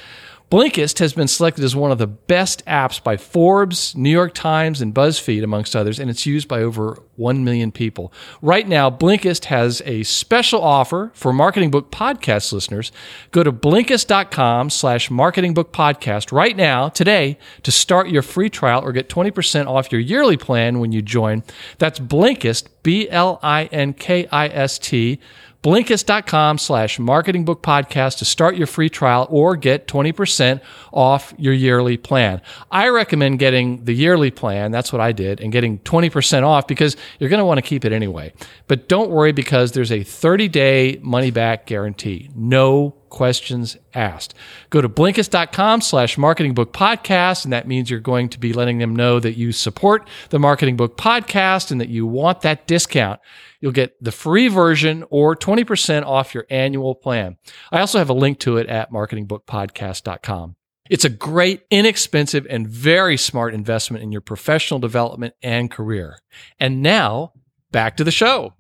[0.52, 4.82] Blinkist has been selected as one of the best apps by Forbes, New York Times,
[4.82, 8.12] and BuzzFeed, amongst others, and it's used by over 1 million people.
[8.42, 12.92] Right now, Blinkist has a special offer for Marketing Book Podcast listeners.
[13.32, 18.84] Go to Blinkist.com slash Marketing Book Podcast right now, today, to start your free trial
[18.84, 21.44] or get 20% off your yearly plan when you join.
[21.78, 25.18] That's Blinkist, B L I N K I S T
[25.64, 30.60] Blinkist.com slash marketing book podcast to start your free trial or get 20%
[30.92, 32.42] off your yearly plan.
[32.72, 34.72] I recommend getting the yearly plan.
[34.72, 37.86] That's what I did and getting 20% off because you're going to want to keep
[37.86, 38.34] it anyway.
[38.68, 42.32] But don't worry because there's a 30 day money back guarantee.
[42.36, 44.34] No questions asked.
[44.72, 47.44] Go to Blinkist.com slash marketing book podcast.
[47.44, 50.76] And that means you're going to be letting them know that you support the marketing
[50.76, 53.20] book podcast and that you want that discount.
[53.62, 57.38] You'll get the free version or 20% off your annual plan.
[57.72, 60.56] I also have a link to it at marketingbookpodcast.com.
[60.90, 66.18] It's a great, inexpensive, and very smart investment in your professional development and career.
[66.60, 67.32] And now,
[67.72, 68.56] back to the show.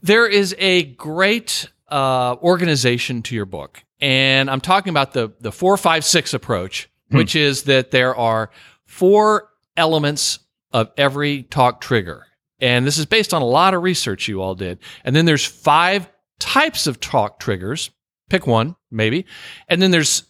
[0.00, 5.52] There is a great uh, organization to your book, and I'm talking about the the
[5.52, 7.18] four, five, six approach, hmm.
[7.18, 8.50] which is that there are
[8.86, 10.38] four elements
[10.72, 12.26] of every talk trigger.
[12.60, 14.78] And this is based on a lot of research you all did.
[15.04, 17.90] And then there's five types of talk triggers.
[18.28, 19.26] Pick one, maybe.
[19.68, 20.24] And then there's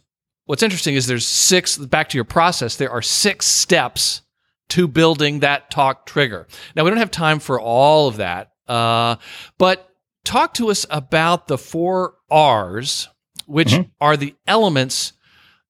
[0.51, 4.23] what's interesting is there's six, back to your process, there are six steps
[4.71, 6.49] to building that talk trigger.
[6.75, 9.17] Now, we don't have time for all of that, uh,
[9.59, 9.89] but
[10.25, 13.09] talk to us about the four R's,
[13.47, 13.91] which mm-hmm.
[14.01, 15.13] are the elements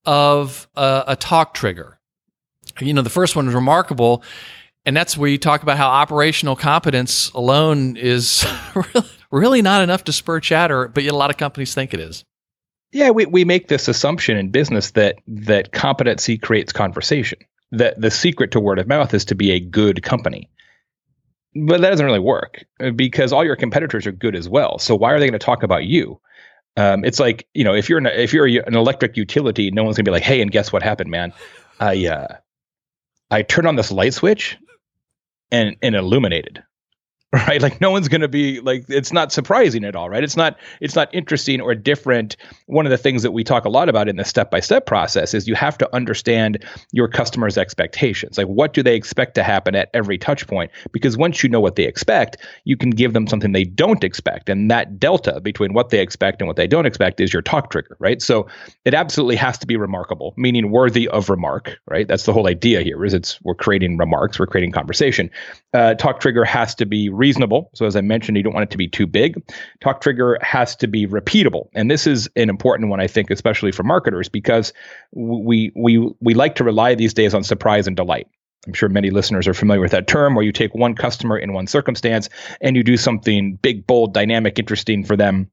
[0.07, 1.99] of a, a talk trigger.
[2.81, 4.23] You know, the first one is remarkable
[4.85, 8.47] and that's where you talk about how operational competence alone is
[9.31, 12.25] really not enough to spur chatter, but yet a lot of companies think it is.
[12.93, 17.39] Yeah, we, we make this assumption in business that that competency creates conversation.
[17.73, 20.51] That the secret to word of mouth is to be a good company.
[21.55, 24.79] But that doesn't really work uh, because all your competitors are good as well.
[24.79, 26.21] So why are they going to talk about you?
[26.77, 29.97] Um, it's like you know if you're an, if you're an electric utility, no one's
[29.97, 31.33] going to be like, hey, and guess what happened, man?
[31.79, 32.37] I uh,
[33.31, 34.57] I turned on this light switch
[35.53, 36.63] and and illuminated
[37.47, 37.63] right?
[37.63, 40.25] Like no one's going to be like it's not surprising at all right?
[40.25, 42.37] It's not it's not interesting or different.
[42.67, 44.85] One of the things that we talk a lot about in the step by step
[44.87, 48.37] process is you have to understand your customers expectations.
[48.37, 50.73] Like what do they expect to happen at every touch point?
[50.91, 54.49] Because once you know what they expect you can give them something they don't expect.
[54.49, 57.71] And that delta between what they expect and what they don't expect is your talk
[57.71, 58.21] trigger right?
[58.21, 58.49] So
[58.85, 62.09] it absolutely has to be remarkable meaning worthy of remark right?
[62.09, 65.31] That's the whole idea here is it's we're creating remarks we're creating conversation.
[65.73, 67.71] Uh, talk trigger has to be reasonable.
[67.75, 69.41] So as I mentioned, you don't want it to be too big.
[69.81, 73.71] Talk trigger has to be repeatable, and this is an important one, I think, especially
[73.71, 74.73] for marketers, because
[75.13, 78.27] we we we like to rely these days on surprise and delight.
[78.67, 81.53] I'm sure many listeners are familiar with that term, where you take one customer in
[81.53, 82.29] one circumstance
[82.61, 85.51] and you do something big, bold, dynamic, interesting for them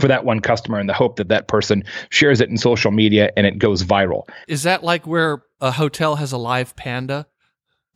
[0.00, 3.30] for that one customer in the hope that that person shares it in social media
[3.36, 4.22] and it goes viral.
[4.48, 7.26] Is that like where a hotel has a live panda?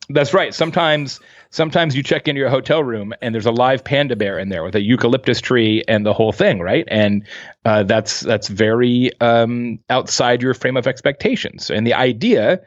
[0.09, 0.53] That's right.
[0.53, 4.49] Sometimes sometimes you check into your hotel room and there's a live panda bear in
[4.49, 6.85] there with a eucalyptus tree and the whole thing, right?
[6.87, 7.27] And
[7.65, 11.69] uh, that's that's very um, outside your frame of expectations.
[11.69, 12.61] And the idea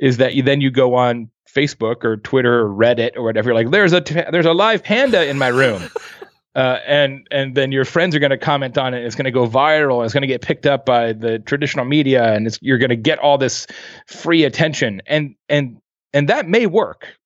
[0.00, 3.50] is that you then you go on Facebook or Twitter or Reddit or whatever.
[3.50, 5.82] You're like, there's a t- there's a live panda in my room.
[6.56, 9.04] Uh, and and then your friends are going to comment on it.
[9.04, 10.02] It's going to go viral.
[10.02, 13.18] It's going to get picked up by the traditional media, and you're going to get
[13.18, 13.66] all this
[14.06, 15.02] free attention.
[15.06, 15.76] And and
[16.16, 17.18] and that may work,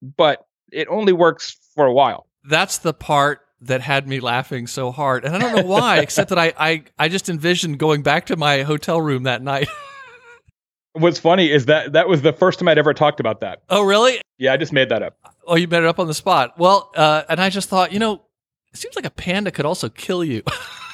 [0.00, 2.26] but it only works for a while.
[2.44, 5.24] That's the part that had me laughing so hard.
[5.24, 8.36] And I don't know why, except that I, I, I just envisioned going back to
[8.36, 9.68] my hotel room that night.
[10.92, 13.62] What's funny is that that was the first time I'd ever talked about that.
[13.68, 14.20] Oh, really?
[14.38, 15.16] Yeah, I just made that up.
[15.44, 16.58] Oh, you made it up on the spot.
[16.58, 18.22] Well, uh, and I just thought, you know,
[18.72, 20.42] it seems like a panda could also kill you.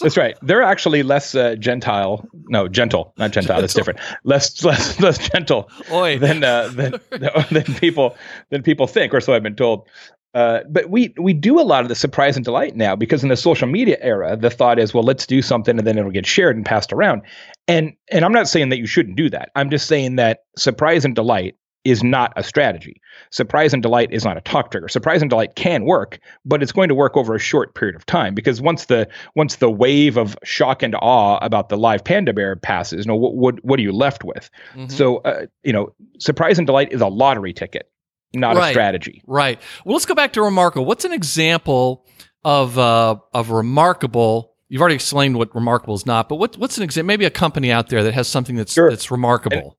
[0.00, 0.36] That's right.
[0.42, 2.26] They're actually less uh, gentile.
[2.48, 3.60] No, gentle, not gentile.
[3.60, 4.00] That's different.
[4.24, 6.18] Less, less, less gentle Oi.
[6.18, 7.00] than uh, than
[7.50, 8.16] than people
[8.50, 9.88] than people think, or so I've been told.
[10.32, 13.28] Uh, but we we do a lot of the surprise and delight now because in
[13.28, 16.26] the social media era, the thought is, well, let's do something and then it'll get
[16.26, 17.22] shared and passed around.
[17.66, 19.50] And and I'm not saying that you shouldn't do that.
[19.56, 23.00] I'm just saying that surprise and delight is not a strategy.
[23.30, 24.86] Surprise and delight is not a talk trigger.
[24.88, 28.04] Surprise and delight can work, but it's going to work over a short period of
[28.04, 32.32] time because once the once the wave of shock and awe about the live panda
[32.34, 34.50] bear passes, you know what what, what are you left with?
[34.76, 34.90] Mhm.
[34.90, 37.90] So uh, you know, surprise and delight is a lottery ticket,
[38.34, 38.68] not Right.
[38.68, 39.22] a strategy.
[39.26, 39.58] Right.
[39.84, 40.84] Well, let's go back to remarkable.
[40.84, 42.04] What's an example
[42.44, 44.54] of uh, of remarkable?
[44.68, 47.08] You've already explained what remarkable is not, but what, what's an example?
[47.08, 48.88] Maybe a company out there that has something that's Sure.
[48.90, 49.76] that's remarkable.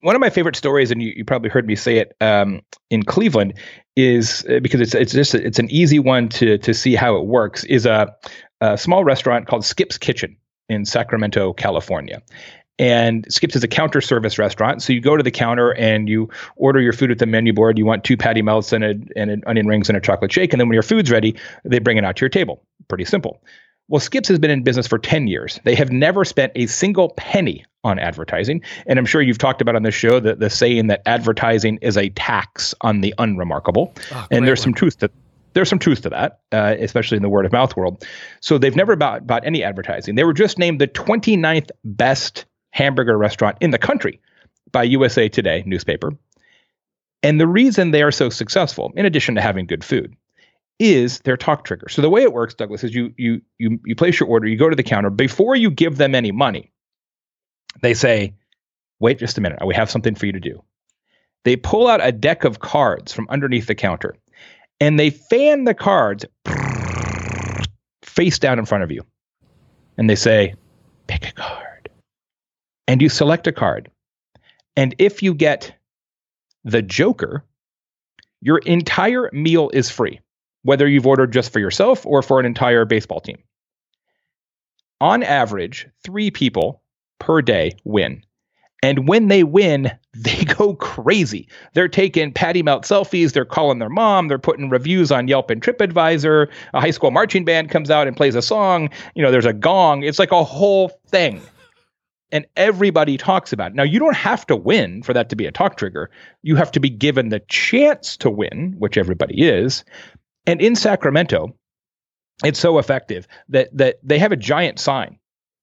[0.00, 3.02] One of my favorite stories, and you, you probably heard me say it um, in
[3.02, 3.54] Cleveland,
[3.96, 7.26] is uh, because it's it's just it's an easy one to to see how it
[7.26, 7.64] works.
[7.64, 8.14] Is a,
[8.60, 10.36] a small restaurant called Skip's Kitchen
[10.68, 12.22] in Sacramento, California.
[12.80, 14.82] And Skip's is a counter service restaurant.
[14.82, 17.76] So you go to the counter and you order your food at the menu board.
[17.76, 20.52] You want two patty melts and, a, and an onion rings and a chocolate shake.
[20.52, 21.34] And then when your food's ready,
[21.64, 22.62] they bring it out to your table.
[22.86, 23.42] Pretty simple.
[23.88, 25.58] Well, Skips has been in business for 10 years.
[25.64, 28.62] They have never spent a single penny on advertising.
[28.86, 31.96] And I'm sure you've talked about on this show the, the saying that advertising is
[31.96, 33.94] a tax on the unremarkable.
[34.12, 34.64] Oh, and there's one.
[34.64, 35.10] some truth to
[35.54, 38.04] there's some truth to that, uh, especially in the word of mouth world.
[38.40, 40.14] So they've never bought, bought any advertising.
[40.14, 44.20] They were just named the 29th best hamburger restaurant in the country
[44.70, 46.12] by USA Today newspaper.
[47.22, 50.14] And the reason they are so successful, in addition to having good food,
[50.78, 51.88] is their talk trigger.
[51.88, 54.56] So the way it works, Douglas, is you you you you place your order, you
[54.56, 56.72] go to the counter before you give them any money.
[57.82, 58.34] They say,
[59.00, 60.62] "Wait just a minute, we have something for you to do."
[61.44, 64.16] They pull out a deck of cards from underneath the counter,
[64.80, 66.24] and they fan the cards
[68.02, 69.04] face down in front of you,
[69.96, 70.54] and they say,
[71.08, 71.90] "Pick a card,"
[72.86, 73.90] and you select a card,
[74.76, 75.74] and if you get
[76.64, 77.44] the Joker,
[78.40, 80.20] your entire meal is free
[80.62, 83.38] whether you've ordered just for yourself or for an entire baseball team.
[85.00, 86.82] On average, three people
[87.18, 88.22] per day win.
[88.82, 91.48] And when they win, they go crazy.
[91.74, 93.32] They're taking patty melt selfies.
[93.32, 94.28] They're calling their mom.
[94.28, 96.48] They're putting reviews on Yelp and TripAdvisor.
[96.74, 98.90] A high school marching band comes out and plays a song.
[99.14, 100.02] You know, there's a gong.
[100.02, 101.40] It's like a whole thing.
[102.30, 103.74] And everybody talks about it.
[103.74, 106.10] Now, you don't have to win for that to be a talk trigger.
[106.42, 109.82] You have to be given the chance to win, which everybody is.
[110.48, 111.54] And in Sacramento,
[112.42, 115.18] it's so effective that that they have a giant sign,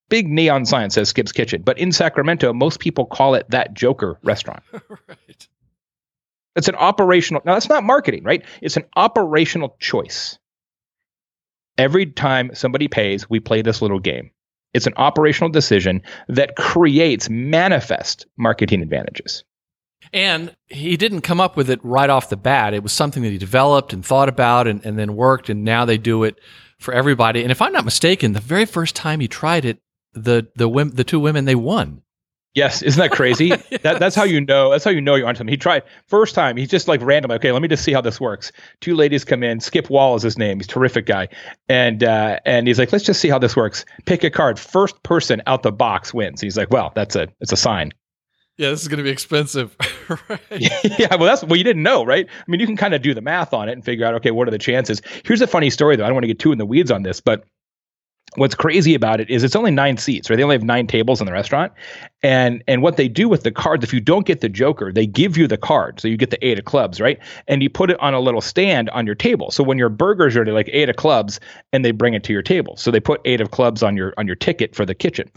[0.09, 1.63] big neon sign says Skip's Kitchen.
[1.63, 4.61] But in Sacramento, most people call it that Joker restaurant.
[4.71, 5.47] right.
[6.55, 7.41] It's an operational.
[7.45, 8.45] Now that's not marketing, right?
[8.61, 10.37] It's an operational choice.
[11.79, 14.29] Every time somebody pays, we play this little game.
[14.75, 19.43] It's an operational decision that creates manifest marketing advantages.
[20.13, 22.73] And he didn't come up with it right off the bat.
[22.73, 25.49] It was something that he developed and thought about and, and then worked.
[25.49, 26.39] And now they do it
[26.79, 27.41] for everybody.
[27.41, 29.79] And if I'm not mistaken, the very first time he tried it,
[30.13, 32.01] the the the two women they won.
[32.53, 33.49] Yes, isn't that crazy?
[33.81, 34.71] that, that's how you know.
[34.71, 35.51] That's how you know you're onto something.
[35.51, 36.55] He tried first time.
[36.55, 37.31] He's just like random.
[37.31, 38.53] Okay, let me just see how this works.
[38.79, 39.59] Two ladies come in.
[39.59, 40.57] Skip Wall is his name.
[40.57, 41.27] He's a terrific guy,
[41.67, 43.83] and uh, and he's like, let's just see how this works.
[44.05, 44.57] Pick a card.
[44.57, 46.39] First person out the box wins.
[46.39, 47.91] He's like, well, that's a it's a sign.
[48.57, 49.75] Yeah, this is going to be expensive.
[50.29, 50.39] right.
[50.99, 52.25] yeah, well, that's well, you didn't know, right?
[52.29, 54.31] I mean, you can kind of do the math on it and figure out, okay,
[54.31, 55.01] what are the chances?
[55.25, 56.05] Here's a funny story, though.
[56.05, 57.45] I don't want to get too in the weeds on this, but
[58.35, 60.35] what's crazy about it is it's only nine seats, right?
[60.37, 61.73] They only have nine tables in the restaurant,
[62.23, 65.05] and and what they do with the cards, if you don't get the Joker, they
[65.05, 67.19] give you the card, so you get the eight of clubs, right?
[67.47, 69.51] And you put it on a little stand on your table.
[69.51, 71.41] So when your burgers are like eight of clubs,
[71.73, 74.13] and they bring it to your table, so they put eight of clubs on your
[74.17, 75.29] on your ticket for the kitchen.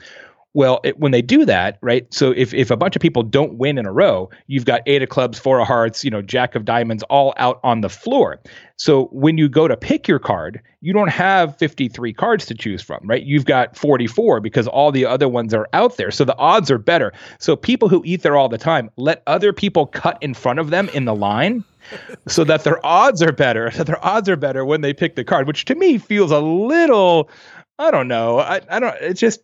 [0.59, 2.12] Well, it, when they do that, right?
[2.12, 5.05] So if, if a bunch of people don't win in a row, you've got eight
[5.05, 8.40] of clubs, four of hearts, you know, jack of diamonds, all out on the floor.
[8.77, 12.83] So when you go to pick your card, you don't have 53 cards to choose
[12.83, 13.23] from, right?
[13.23, 16.11] You've got 44 because all the other ones are out there.
[16.11, 17.12] So the odds are better.
[17.38, 20.71] So people who eat there all the time let other people cut in front of
[20.71, 21.62] them in the line
[22.27, 23.71] so that their odds are better.
[23.79, 26.40] So their odds are better when they pick the card, which to me feels a
[26.40, 27.31] little,
[27.79, 28.40] I don't know.
[28.40, 29.38] I, I don't, it's just,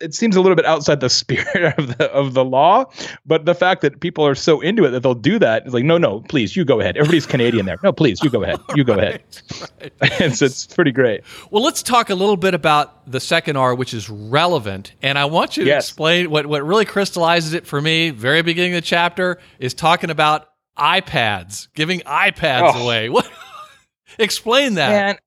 [0.00, 2.90] it seems a little bit outside the spirit of the of the law.
[3.26, 5.84] But the fact that people are so into it that they'll do that is like,
[5.84, 6.96] no, no, please, you go ahead.
[6.96, 7.78] Everybody's Canadian there.
[7.82, 8.58] No, please, you go ahead.
[8.74, 9.22] You go ahead.
[9.60, 10.20] right, right.
[10.20, 11.22] it's it's pretty great.
[11.50, 15.26] Well, let's talk a little bit about the second R, which is relevant, and I
[15.26, 15.88] want you to yes.
[15.88, 18.10] explain what what really crystallizes it for me.
[18.10, 20.48] Very beginning of the chapter is talking about
[20.78, 22.84] iPads, giving iPads oh.
[22.84, 23.08] away.
[23.08, 23.30] What?
[24.18, 24.90] Explain that.
[24.90, 25.18] Man,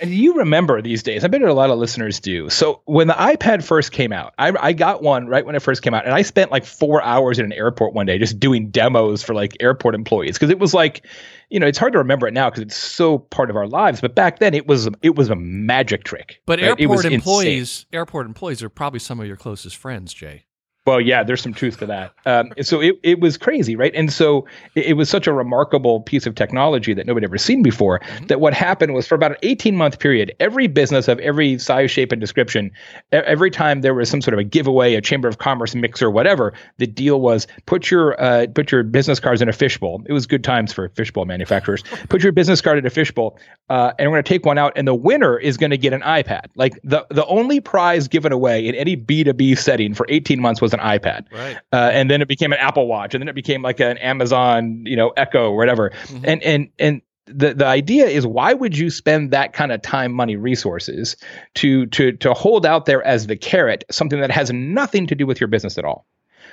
[0.00, 2.48] and you remember these days, I bet a lot of listeners do.
[2.50, 5.82] So when the iPad first came out, I, I, got one right when it first
[5.82, 8.70] came out, and I spent like four hours in an airport one day just doing
[8.70, 11.04] demos for like airport employees because it was like,
[11.50, 14.00] you know, it's hard to remember it now because it's so part of our lives.
[14.00, 16.40] But back then, it was it was a magic trick.
[16.46, 16.80] But right?
[16.80, 17.86] airport employees, insane.
[17.92, 20.44] airport employees are probably some of your closest friends, Jay.
[20.86, 22.14] Well, yeah, there's some truth to that.
[22.24, 23.92] Um, so it, it was crazy, right?
[23.94, 27.62] And so it, it, was such a remarkable piece of technology that nobody ever seen
[27.62, 28.00] before.
[28.00, 28.26] Mm-hmm.
[28.28, 31.90] That what happened was for about an 18 month period, every business of every size,
[31.90, 32.70] shape, and description,
[33.12, 36.54] every time there was some sort of a giveaway, a chamber of commerce mixer, whatever,
[36.78, 40.02] the deal was put your uh, put your business cards in a fishbowl.
[40.06, 41.82] It was good times for fishbowl manufacturers.
[42.08, 44.72] put your business card in a fishbowl, uh, and we're going to take one out,
[44.74, 46.46] and the winner is going to get an iPad.
[46.54, 50.72] Like the the only prize given away in any B2B setting for 18 months was
[50.72, 51.30] an iPad.
[51.32, 51.58] Right.
[51.72, 54.82] Uh, and then it became an Apple Watch, and then it became like an Amazon,
[54.86, 55.90] you know, Echo or whatever.
[55.90, 56.24] Mm-hmm.
[56.24, 60.12] And and and the the idea is why would you spend that kind of time,
[60.12, 61.16] money, resources
[61.54, 65.26] to to to hold out there as the carrot something that has nothing to do
[65.26, 66.06] with your business at all?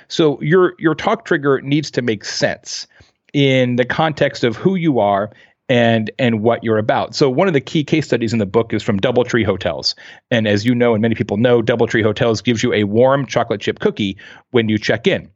[0.08, 2.86] So your your talk trigger needs to make sense
[3.32, 5.30] in the context of who you are
[5.68, 7.14] and and what you're about.
[7.14, 9.94] So one of the key case studies in the book is from DoubleTree Hotels.
[10.30, 13.60] And as you know and many people know, DoubleTree Hotels gives you a warm chocolate
[13.60, 14.16] chip cookie
[14.50, 15.30] when you check in.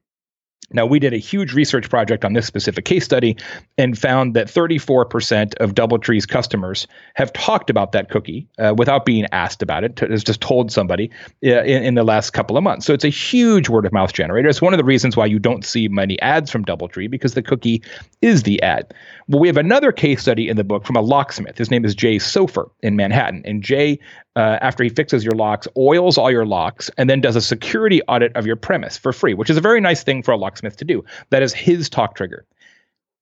[0.72, 3.36] Now, we did a huge research project on this specific case study
[3.76, 9.26] and found that 34% of Doubletree's customers have talked about that cookie uh, without being
[9.32, 11.10] asked about it, has just told somebody
[11.44, 12.86] uh, in, in, the last couple of months.
[12.86, 14.48] So it's a huge word of mouth generator.
[14.48, 17.42] It's one of the reasons why you don't see many ads from Doubletree because the
[17.42, 17.82] cookie
[18.22, 18.94] is the ad.
[19.26, 21.58] Well, we have another case study in the book from a locksmith.
[21.58, 23.42] His name is Jay Sofer in Manhattan.
[23.44, 23.98] And Jay
[24.36, 28.00] uh, after he fixes your locks, oils all your locks, and then does a security
[28.02, 30.49] audit of your premise for free, which is a very nice thing for a locksmith
[30.58, 31.04] to do.
[31.30, 32.46] That is his talk trigger.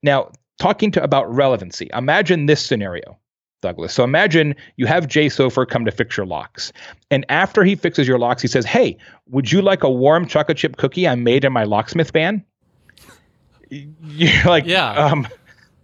[0.02, 3.18] Now, talking to about relevancy, imagine this scenario,
[3.62, 3.92] Douglas.
[3.92, 6.72] So imagine you have Jay Sofer come to fix your locks.
[7.10, 8.96] And after he fixes your locks, he says, Hey,
[9.28, 12.44] would you like a warm chocolate chip cookie I made in my locksmith van?
[13.70, 14.92] You're like, yeah.
[14.92, 15.28] Um,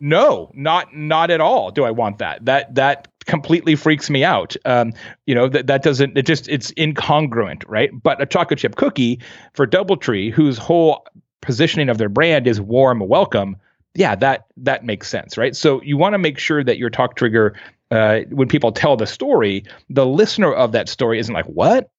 [0.00, 1.70] no, not not at all.
[1.70, 2.44] Do I want that?
[2.44, 4.56] That that completely freaks me out.
[4.64, 4.92] Um,
[5.26, 6.16] you know that that doesn't.
[6.16, 7.90] It just it's incongruent, right?
[8.02, 9.20] But a chocolate chip cookie
[9.54, 11.06] for DoubleTree, whose whole
[11.44, 13.56] positioning of their brand is warm welcome.
[13.94, 15.54] Yeah, that that makes sense, right?
[15.54, 17.54] So you want to make sure that your talk trigger,
[17.90, 21.90] uh, when people tell the story, the listener of that story isn't like, "What?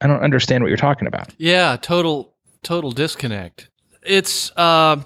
[0.00, 3.68] I don't understand what you're talking about." Yeah, total total disconnect.
[4.02, 5.02] It's uh,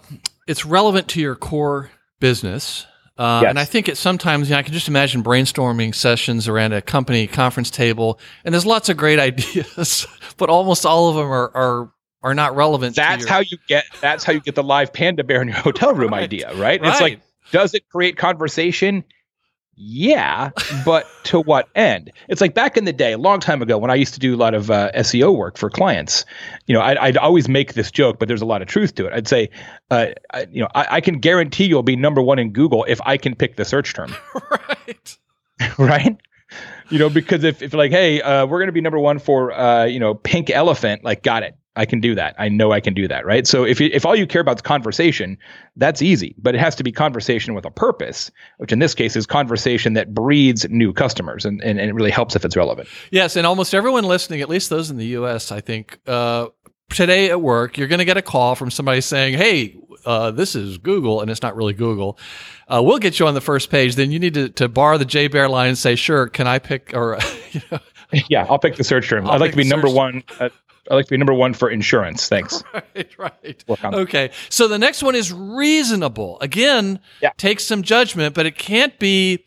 [0.47, 2.87] it's relevant to your core business.
[3.19, 3.51] Uh, yes.
[3.51, 6.81] And I think it sometimes, you know, I can just imagine brainstorming sessions around a
[6.81, 11.51] company conference table, and there's lots of great ideas, but almost all of them are
[11.55, 12.97] are, are not relevant.
[12.97, 13.85] That's your- how you get.
[14.01, 16.23] That's how you get the live panda bear in your hotel room right.
[16.23, 16.81] idea, right?
[16.81, 16.91] right?
[16.91, 19.05] It's like, does it create conversation?
[19.81, 20.51] yeah,
[20.85, 22.11] but to what end?
[22.29, 24.35] It's like back in the day, a long time ago, when I used to do
[24.35, 26.25] a lot of uh, SEO work for clients.
[26.67, 29.07] You know, I'd, I'd, always make this joke, but there's a lot of truth to
[29.07, 29.13] it.
[29.13, 29.51] I'd say,
[29.91, 33.01] uh, I, you know, I, I, can guarantee you'll be number one in Google if
[33.07, 34.15] I can pick the search term.
[34.51, 35.19] right.
[35.79, 36.17] right.
[36.91, 39.53] You know, because if if like, hey, uh, we're going to be number one for
[39.53, 41.57] uh, you know, pink elephant, like, got it.
[41.79, 42.35] I can do that.
[42.39, 43.47] I know I can do that, right?
[43.47, 45.39] So if if all you care about is conversation,
[45.77, 49.15] that's easy, but it has to be conversation with a purpose, which in this case
[49.15, 52.89] is conversation that breeds new customers, and and, and it really helps if it's relevant.
[53.13, 56.01] Yes, and almost everyone listening, at least those in the U.S., I think.
[56.07, 56.49] Uh,
[56.91, 60.57] today at work, you're going to get a call from somebody saying, "Hey, uh, this
[60.57, 62.19] is Google," and it's not really Google.
[62.67, 63.95] Uh, we'll get you on the first page.
[63.95, 66.59] Then you need to, to bar the Jay Baer line and say, "Sure, can I
[66.59, 67.19] pick?" Or
[67.53, 67.79] you know,
[68.29, 69.27] yeah, I'll pick the search term.
[69.27, 70.25] I'll I'd like to be number one.
[70.41, 70.53] At,
[70.91, 72.29] I like to be number one for insurance.
[72.29, 72.63] Thanks.
[72.95, 73.65] Right, right.
[73.85, 74.31] Okay.
[74.49, 76.39] So the next one is reasonable.
[76.41, 77.31] Again, yeah.
[77.37, 79.45] takes some judgment, but it can't be.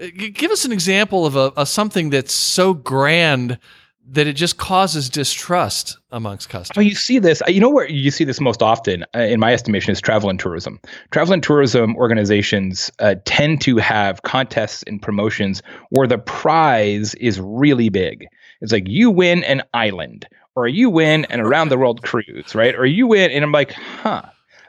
[0.00, 3.58] Uh, give us an example of a, a something that's so grand
[4.06, 6.76] that it just causes distrust amongst customers.
[6.76, 7.42] Oh, you see this.
[7.48, 10.38] You know where you see this most often, uh, in my estimation, is travel and
[10.38, 10.78] tourism.
[11.10, 17.40] Travel and tourism organizations uh, tend to have contests and promotions where the prize is
[17.40, 18.26] really big.
[18.60, 20.26] It's like you win an island
[20.56, 22.74] or you win an around the world cruise, right?
[22.74, 24.22] Or you win, and I'm like, huh.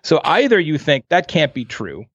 [0.03, 2.05] So either you think that can't be true,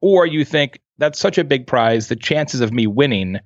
[0.00, 3.40] or you think that's such a big prize, the chances of me winning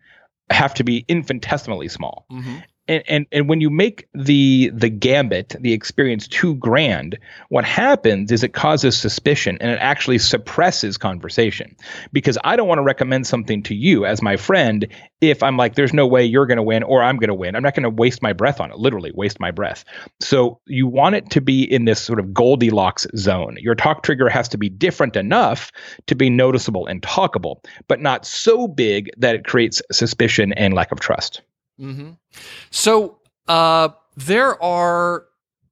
[0.51, 2.27] have to be infinitesimally small.
[2.31, 2.57] Mm-hmm.
[2.89, 7.19] And, and and when you make the the gambit, the experience too grand,
[7.51, 11.77] what happens is it causes suspicion and it actually suppresses conversation.
[12.13, 14.87] Because I don't want to recommend something to you as my friend
[15.21, 17.57] if I'm like, there's no way you're going to win or I'm going to win.
[17.57, 18.79] I'm not going to waste my breath on it.
[18.79, 19.85] Literally waste my breath.
[20.21, 23.57] So you want it to be in this sort of Goldilocks zone.
[23.61, 25.73] Your talk trigger has to be different enough
[26.07, 30.93] to be noticeable and talkable, but not so big that it creates suspicion and lack
[30.93, 31.43] of trust.
[31.81, 32.11] Mm-hmm.
[32.71, 35.25] So uh, there are,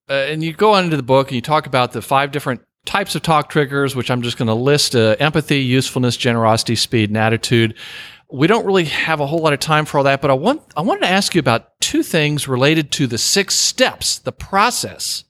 [0.09, 2.63] uh, and you go on into the book and you talk about the five different
[2.85, 7.11] types of talk triggers, which I'm just going to list uh, empathy, usefulness, generosity, speed,
[7.11, 7.75] and attitude.
[8.31, 10.63] We don't really have a whole lot of time for all that, but I want
[10.77, 15.25] I wanted to ask you about two things related to the six steps, the process.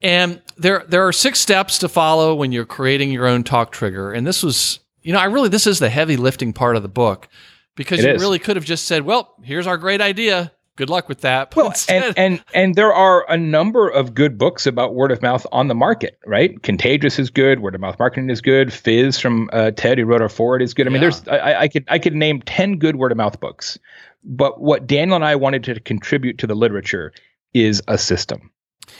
[0.00, 4.12] And there there are six steps to follow when you're creating your own talk trigger.
[4.12, 6.88] And this was, you know, I really this is the heavy lifting part of the
[6.88, 7.28] book
[7.74, 8.22] because it you is.
[8.22, 10.52] really could have just said, "Well, here's our great idea.
[10.76, 14.14] Good luck with that." But well, instead, and, and and there are a number of
[14.14, 16.62] good books about word of mouth on the market, right?
[16.62, 17.60] Contagious is good.
[17.60, 18.72] Word of mouth marketing is good.
[18.72, 20.86] Fizz from uh, Ted who wrote our foreword is good.
[20.86, 21.10] I mean, yeah.
[21.10, 23.78] there's I, I could I could name ten good word of mouth books,
[24.24, 27.12] but what Daniel and I wanted to contribute to the literature
[27.52, 28.50] is a system.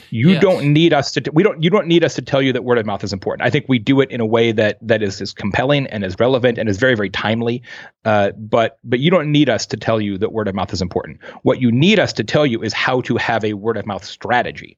[0.09, 0.41] You yes.
[0.41, 1.21] don't need us to.
[1.21, 1.61] T- we don't.
[1.63, 3.45] You don't need us to tell you that word of mouth is important.
[3.45, 6.15] I think we do it in a way that that is as compelling and is
[6.19, 7.63] relevant and is very very timely.
[8.03, 10.81] Uh, but but you don't need us to tell you that word of mouth is
[10.81, 11.19] important.
[11.43, 14.05] What you need us to tell you is how to have a word of mouth
[14.05, 14.77] strategy,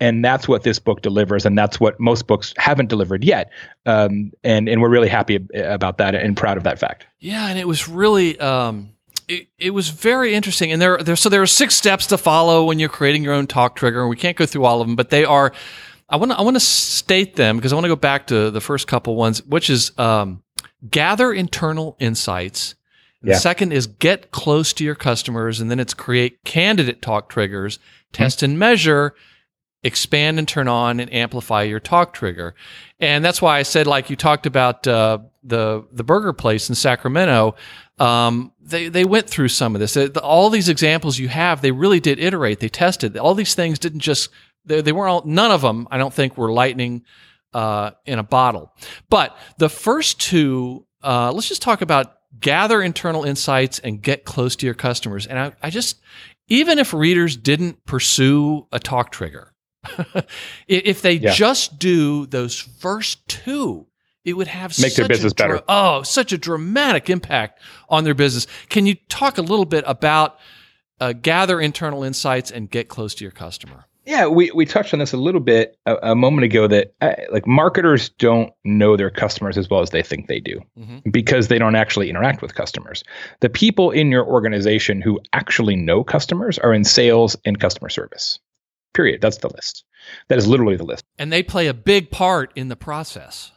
[0.00, 3.50] and that's what this book delivers, and that's what most books haven't delivered yet.
[3.86, 7.06] Um, and and we're really happy about that and proud of that fact.
[7.20, 8.38] Yeah, and it was really.
[8.40, 8.91] Um
[9.28, 10.72] it, it was very interesting.
[10.72, 13.46] And there, there, so there are six steps to follow when you're creating your own
[13.46, 14.06] talk trigger.
[14.08, 15.52] We can't go through all of them, but they are.
[16.08, 18.50] I want to, I want to state them because I want to go back to
[18.50, 20.42] the first couple ones, which is um,
[20.90, 22.74] gather internal insights.
[23.22, 23.34] Yeah.
[23.34, 27.78] The second is get close to your customers, and then it's create candidate talk triggers,
[28.12, 28.46] test mm-hmm.
[28.46, 29.14] and measure,
[29.82, 32.54] expand and turn on and amplify your talk trigger.
[33.00, 36.74] And that's why I said, like you talked about uh, the the burger place in
[36.74, 37.54] Sacramento.
[37.98, 39.96] Um, they they went through some of this.
[40.16, 42.60] All these examples you have, they really did iterate.
[42.60, 43.16] They tested.
[43.16, 44.30] All these things didn't just
[44.64, 45.88] they, they weren't all, none of them.
[45.90, 47.04] I don't think were lightning
[47.52, 48.72] uh, in a bottle.
[49.10, 54.56] But the first two, uh, let's just talk about gather internal insights and get close
[54.56, 55.26] to your customers.
[55.26, 56.00] And I, I just
[56.48, 59.52] even if readers didn't pursue a talk trigger,
[60.68, 61.32] if they yeah.
[61.32, 63.86] just do those first two,
[64.24, 65.64] it would have make their business dra- better.
[65.68, 68.46] Oh, such a dramatic impact on their business.
[68.68, 70.38] Can you talk a little bit about
[71.00, 73.86] uh, gather internal insights and get close to your customer?
[74.04, 77.14] Yeah, we, we touched on this a little bit a, a moment ago that uh,
[77.30, 81.08] like marketers don't know their customers as well as they think they do mm-hmm.
[81.10, 83.04] because they don't actually interact with customers.
[83.40, 88.40] The people in your organization who actually know customers are in sales and customer service.
[88.92, 89.20] Period.
[89.20, 89.84] That's the list.
[90.28, 91.04] That is literally the list.
[91.16, 93.52] And they play a big part in the process.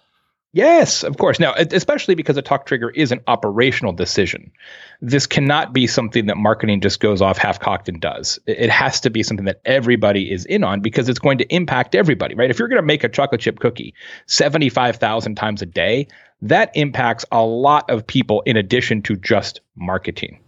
[0.55, 1.37] Yes, of course.
[1.37, 4.53] Now, especially because a talk trigger is an operational decision.
[5.01, 8.39] This cannot be something that marketing just goes off half cocked and does.
[8.47, 11.93] It has to be something that everybody is in on because it's going to impact
[11.93, 12.49] everybody, right?
[12.49, 13.93] If you're going to make a chocolate chip cookie
[14.27, 16.07] 75,000 times a day,
[16.41, 20.39] that impacts a lot of people in addition to just marketing.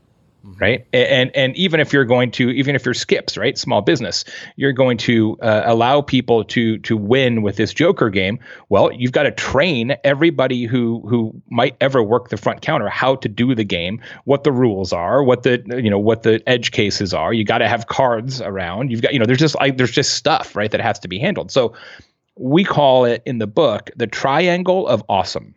[0.60, 0.86] Right?
[0.94, 3.58] And and even if you're going to even if you're skips right?
[3.58, 4.24] Small business
[4.56, 8.40] you're going to uh, allow people to to win with this joker game.
[8.70, 13.16] Well you've got to train everybody who who might ever work the front counter how
[13.16, 16.72] to do the game what the rules are what the you know what the edge
[16.72, 17.34] cases are.
[17.34, 18.92] You got to have cards around.
[18.92, 21.20] You've got you know there's just like there's just stuff right that has to be
[21.20, 21.52] handled.
[21.52, 21.74] So
[22.38, 25.56] we call it in the book the triangle of awesome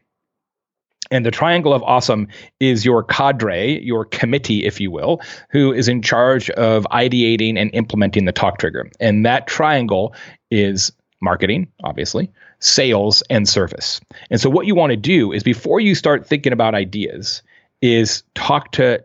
[1.10, 2.28] and the triangle of awesome
[2.60, 7.70] is your cadre, your committee, if you will, who is in charge of ideating and
[7.74, 8.88] implementing the talk trigger.
[9.00, 10.14] And that triangle
[10.50, 12.30] is marketing, obviously,
[12.60, 14.00] sales, and service.
[14.30, 17.42] And so what you want to do is before you start thinking about ideas,
[17.82, 19.04] is talk to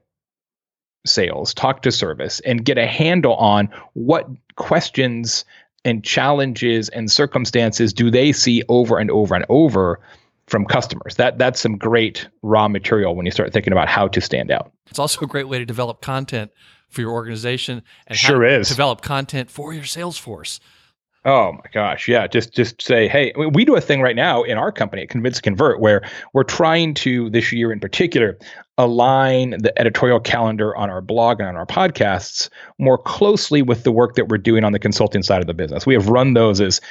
[1.06, 5.45] sales, talk to service, and get a handle on what questions
[5.84, 9.99] and challenges and circumstances do they see over and over and over
[10.48, 11.16] from customers.
[11.16, 14.72] That that's some great raw material when you start thinking about how to stand out.
[14.88, 16.52] It's also a great way to develop content
[16.89, 18.70] for your organization and sure is.
[18.70, 20.60] develop content for your sales force.
[21.26, 22.28] Oh my gosh, yeah.
[22.28, 25.41] Just just say, hey, we do a thing right now in our company at Convince
[25.41, 28.38] Convert where we're trying to this year in particular
[28.78, 33.92] align the editorial calendar on our blog and on our podcasts more closely with the
[33.92, 35.86] work that we're doing on the consulting side of the business.
[35.86, 36.82] We have run those as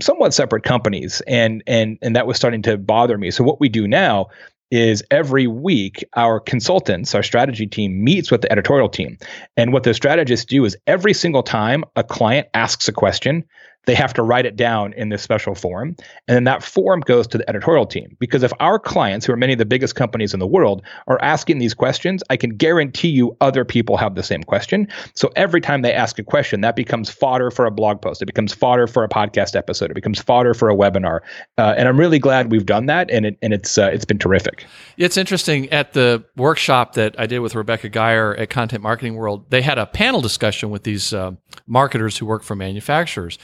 [0.00, 3.30] somewhat separate companies, and and and that was starting to bother me.
[3.30, 4.28] So what we do now
[4.70, 9.18] is every week our consultants, our strategy team meets with the editorial team.
[9.56, 13.44] And what the strategists do is every single time a client asks a question,
[13.86, 15.96] they have to write it down in this special form.
[16.28, 18.16] And then that form goes to the editorial team.
[18.20, 21.20] Because if our clients, who are many of the biggest companies in the world, are
[21.22, 24.86] asking these questions, I can guarantee you other people have the same question.
[25.14, 28.22] So every time they ask a question, that becomes fodder for a blog post.
[28.22, 29.90] It becomes fodder for a podcast episode.
[29.90, 31.20] It becomes fodder for a webinar.
[31.58, 33.10] Uh, and I'm really glad we've done that.
[33.10, 34.64] And, it, and it's, uh, it's been terrific.
[34.96, 35.68] It's interesting.
[35.70, 39.78] At the workshop that I did with Rebecca Geier at Content Marketing World, they had
[39.78, 41.32] a panel discussion with these uh,
[41.66, 43.38] marketers who work for manufacturers.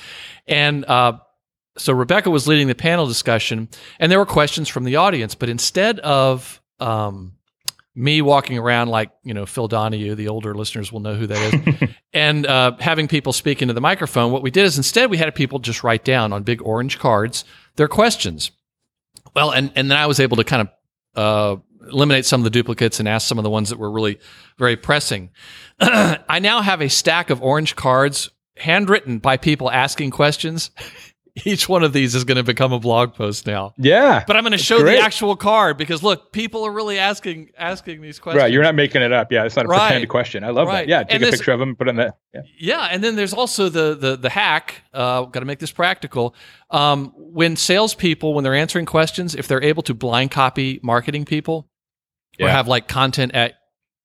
[0.47, 1.19] And uh,
[1.77, 3.69] so Rebecca was leading the panel discussion,
[3.99, 5.35] and there were questions from the audience.
[5.35, 7.35] But instead of um,
[7.95, 11.55] me walking around like you know Phil Donahue, the older listeners will know who that
[11.55, 15.17] is, and uh, having people speak into the microphone, what we did is instead we
[15.17, 17.45] had people just write down on big orange cards
[17.77, 18.51] their questions.
[19.35, 20.69] Well, and and then I was able to kind of
[21.15, 21.61] uh,
[21.91, 24.19] eliminate some of the duplicates and ask some of the ones that were really
[24.59, 25.31] very pressing.
[25.81, 30.71] I now have a stack of orange cards handwritten by people asking questions.
[31.45, 33.73] Each one of these is going to become a blog post now.
[33.79, 34.25] Yeah.
[34.27, 34.97] But I'm going to show great.
[34.97, 38.43] the actual card because look, people are really asking asking these questions.
[38.43, 38.53] Right.
[38.53, 39.31] You're not making it up.
[39.31, 39.45] Yeah.
[39.45, 39.89] It's not a right.
[39.89, 40.43] pretend question.
[40.43, 40.81] I love right.
[40.81, 40.89] that.
[40.89, 41.05] Yeah.
[41.05, 42.19] Take and a picture of them, put in that.
[42.35, 42.41] Yeah.
[42.59, 42.89] yeah.
[42.91, 44.83] And then there's also the the the hack.
[44.93, 46.35] Uh, got to make this practical.
[46.71, 51.69] Um, when salespeople, when they're answering questions, if they're able to blind copy marketing people,
[52.39, 52.47] yeah.
[52.47, 53.55] or have like content at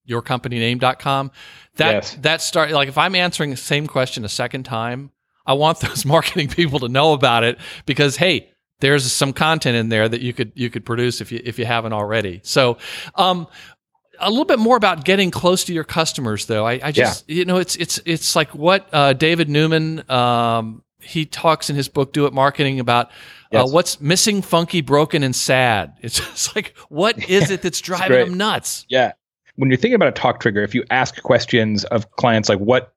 [0.08, 1.32] yourcompanyname.com.
[1.76, 2.18] That yes.
[2.22, 5.12] that start like if I'm answering the same question a second time,
[5.45, 8.49] I want those marketing people to know about it because hey,
[8.80, 11.66] there's some content in there that you could you could produce if you if you
[11.66, 12.41] haven't already.
[12.43, 12.78] So,
[13.16, 13.47] um,
[14.20, 16.68] a little bit more about getting close to your customers, though.
[16.68, 17.36] I, I just yeah.
[17.38, 21.88] you know it's it's it's like what uh, David Newman um, he talks in his
[21.88, 23.08] book Do It Marketing about.
[23.08, 23.70] Uh, yes.
[23.70, 25.93] Uh, what's missing, funky, broken, and sad?
[26.01, 28.86] It's just like, what is it that's driving them nuts?
[28.89, 29.14] Yeah,
[29.56, 32.93] when you're thinking about a talk trigger, if you ask questions of clients like what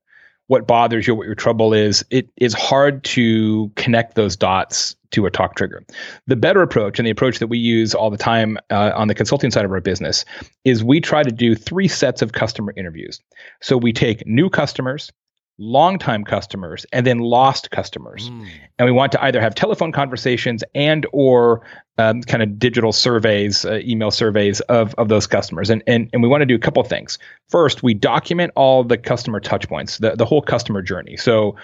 [0.48, 5.26] what bothers you, what your trouble is, it is hard to connect those dots to
[5.26, 5.84] a talk trigger.
[6.28, 9.14] The better approach, and the approach that we use all the time uh, on the
[9.14, 10.24] consulting side of our business,
[10.64, 13.20] is we try to do three sets of customer interviews.
[13.60, 15.10] So we take new customers,
[15.58, 18.30] longtime customers and then lost customers.
[18.30, 18.48] Mm.
[18.78, 21.62] and we want to either have telephone conversations and or
[21.98, 25.70] um, kind of digital surveys uh, email surveys of, of those customers.
[25.70, 27.18] And, and and we want to do a couple of things.
[27.48, 31.16] First we document all the customer touch points the, the whole customer journey.
[31.16, 31.56] So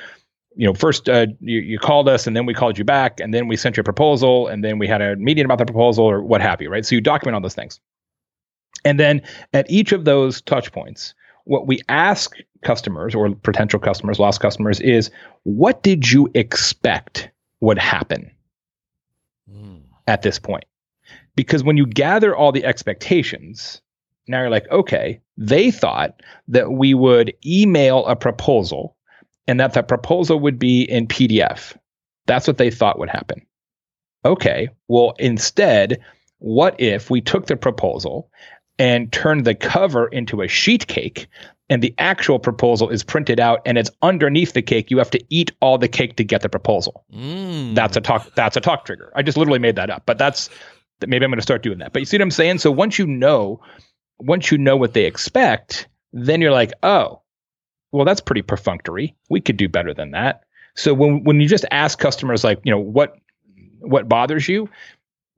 [0.56, 3.34] you know first uh, you, you called us and then we called you back and
[3.34, 6.04] then we sent you a proposal and then we had a meeting about the proposal
[6.04, 6.86] or what have you right?
[6.86, 7.78] So you document all those things.
[8.84, 9.22] And then
[9.52, 11.14] at each of those touch points
[11.44, 15.10] what we ask customers or potential customers, lost customers, is
[15.44, 17.30] what did you expect
[17.60, 18.30] would happen
[19.50, 19.80] mm.
[20.06, 20.64] at this point?
[21.34, 23.80] Because when you gather all the expectations,
[24.28, 28.96] now you're like, okay, they thought that we would email a proposal
[29.48, 31.76] and that that proposal would be in PDF.
[32.26, 33.44] That's what they thought would happen.
[34.24, 36.00] Okay, well, instead,
[36.38, 38.30] what if we took the proposal
[38.82, 41.28] and turn the cover into a sheet cake.
[41.70, 44.90] And the actual proposal is printed out and it's underneath the cake.
[44.90, 47.04] You have to eat all the cake to get the proposal.
[47.14, 47.76] Mm.
[47.76, 49.12] that's a talk that's a talk trigger.
[49.14, 50.50] I just literally made that up but that's
[51.06, 51.92] maybe i'm going to start doing that.
[51.92, 52.58] But you see what i'm saying?
[52.58, 53.60] So once you know
[54.18, 57.22] once you know what they expect then you're like oh
[57.92, 59.14] well that's pretty perfunctory.
[59.30, 60.42] We could do better than that.
[60.74, 63.14] So when when you just ask customers like you know what
[63.78, 64.68] what bothers you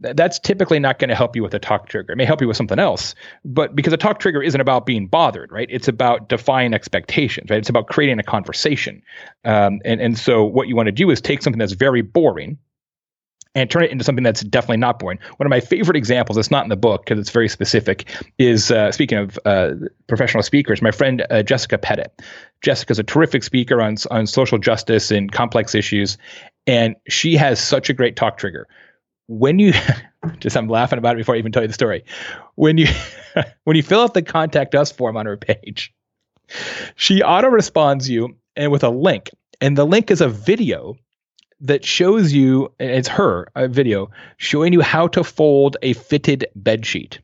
[0.01, 2.13] that's typically not going to help you with a talk trigger.
[2.13, 3.15] It may help you with something else,
[3.45, 5.69] but because a talk trigger isn't about being bothered, right?
[5.71, 7.59] It's about defying expectations, right?
[7.59, 9.03] It's about creating a conversation.
[9.45, 12.59] Um, and, and so what you want to do is take something that's very boring
[13.55, 15.19] and turn it into something that's definitely not boring.
[15.37, 18.73] One of my favorite examples, it's not in the book because it's very specific, is
[18.73, 19.75] uh, speaking of uh,
[20.09, 22.21] professional speakers, my friend uh, Jessica Pettitt.
[22.63, 26.19] Jessica's a terrific speaker on, on social justice and complex issues,
[26.67, 28.67] and she has such a great talk trigger
[29.27, 29.73] when you
[30.39, 32.05] just I'm laughing about it before I even tell you the story.
[32.55, 32.87] When you
[33.65, 35.93] when you fill out the contact us form on her page,
[36.97, 39.31] she auto responds you and with a link.
[39.61, 40.97] And the link is a video
[41.61, 46.85] that shows you it's her a video showing you how to fold a fitted bed
[46.85, 47.21] sheet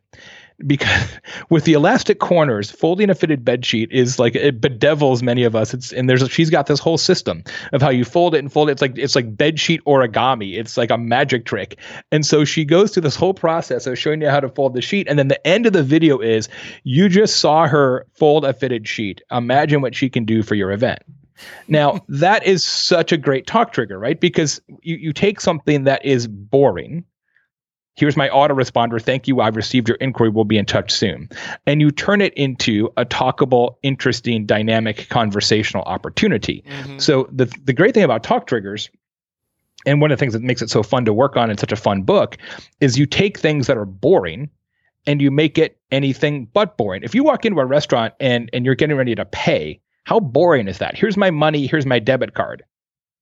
[0.67, 1.09] because
[1.51, 5.57] with the elastic corners, folding a fitted bed sheet is like it bedevils many of
[5.57, 5.75] us.
[5.75, 7.43] It's and there's she's got this whole system
[7.73, 8.73] of how you fold it and fold it.
[8.73, 10.59] It's like it's like bed sheet origami.
[10.59, 11.79] It's like a magic trick.
[12.13, 14.83] And so she goes through this whole process of showing you how to fold the
[14.83, 15.07] sheet.
[15.09, 16.49] And then the end of the video is
[16.85, 19.23] you just saw her fold a fitted sheet.
[19.31, 21.01] Imagine what she can do for your event.
[21.69, 24.21] Now, that is such a great talk trigger, right?
[24.21, 27.05] Because you, you take something that is boring
[27.97, 29.03] Here's my autoresponder.
[29.03, 29.41] Thank you.
[29.41, 30.31] I've received your inquiry.
[30.31, 31.29] We'll be in touch soon.
[31.67, 36.65] And you turn it into a talkable, interesting, dynamic conversational opportunity.
[36.67, 36.99] Mm-hmm.
[36.99, 38.89] So the the great thing about talk triggers
[39.87, 41.73] and one of the things that makes it so fun to work on in such
[41.73, 42.37] a fun book
[42.81, 44.51] is you take things that are boring
[45.07, 47.03] and you make it anything but boring.
[47.03, 50.69] If you walk into a restaurant and and you're getting ready to pay, how boring
[50.69, 50.97] is that?
[50.97, 52.65] Here's my money, here's my debit card.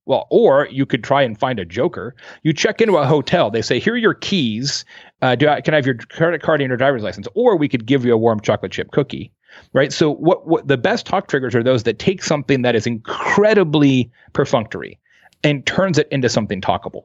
[0.08, 2.16] Well, or you could try and find a joker.
[2.42, 3.50] You check into a hotel.
[3.50, 4.86] They say, "Here are your keys.
[5.20, 7.68] Uh, do I, can I have your credit card and your driver's license?" Or we
[7.68, 9.30] could give you a warm chocolate chip cookie.
[9.74, 9.92] Right.
[9.92, 14.10] So, what, what the best talk triggers are those that take something that is incredibly
[14.32, 14.98] perfunctory
[15.44, 17.04] and turns it into something talkable.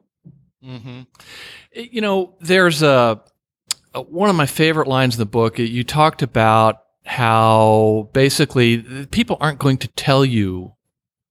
[0.66, 1.02] Mm-hmm.
[1.74, 3.22] You know, there's a,
[3.94, 5.60] a, one of my favorite lines in the book.
[5.60, 10.74] You talked about how basically people aren't going to tell you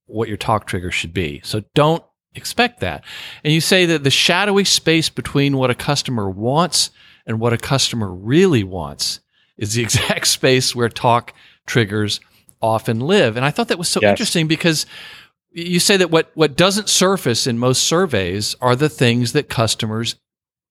[0.07, 1.41] what your talk trigger should be.
[1.45, 3.05] So don't expect that.
[3.45, 6.91] And you say that the shadowy space between what a customer wants
[7.27, 9.21] and what a customer really wants
[9.57, 11.35] is the exact space where talk
[11.67, 12.21] triggers
[12.61, 13.37] often live.
[13.37, 14.11] And I thought that was so yes.
[14.11, 14.87] interesting because
[15.51, 20.17] you say that what, what doesn't surface in most surveys are the things that customers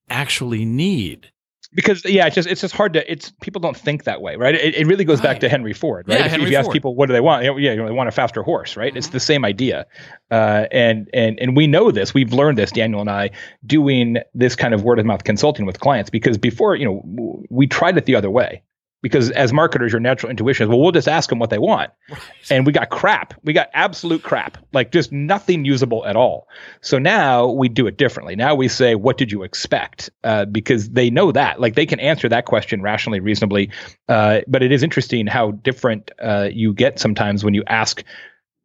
[0.09, 1.31] actually need
[1.73, 4.55] because yeah, it's just it's just hard to it's people don't think that way, right?
[4.55, 5.31] It, it really goes right.
[5.31, 6.19] back to Henry Ford, right?
[6.19, 6.65] Yeah, if, Henry if you Ford.
[6.65, 8.89] ask people what do they want, yeah, you know, they want a faster horse, right?
[8.91, 8.97] Mm-hmm.
[8.97, 9.85] It's the same idea,
[10.29, 12.13] uh, and and and we know this.
[12.13, 13.31] We've learned this, Daniel and I,
[13.65, 17.67] doing this kind of word of mouth consulting with clients because before, you know, we
[17.67, 18.63] tried it the other way
[19.01, 21.91] because as marketers, your natural intuition is, well, we'll just ask them what they want.
[22.09, 22.21] Right.
[22.49, 23.33] And we got crap.
[23.43, 26.47] We got absolute crap, like just nothing usable at all.
[26.81, 28.35] So now we do it differently.
[28.35, 30.09] Now we say, what did you expect?
[30.23, 33.71] Uh, because they know that, like they can answer that question rationally, reasonably.
[34.07, 38.03] Uh, but it is interesting how different uh, you get sometimes when you ask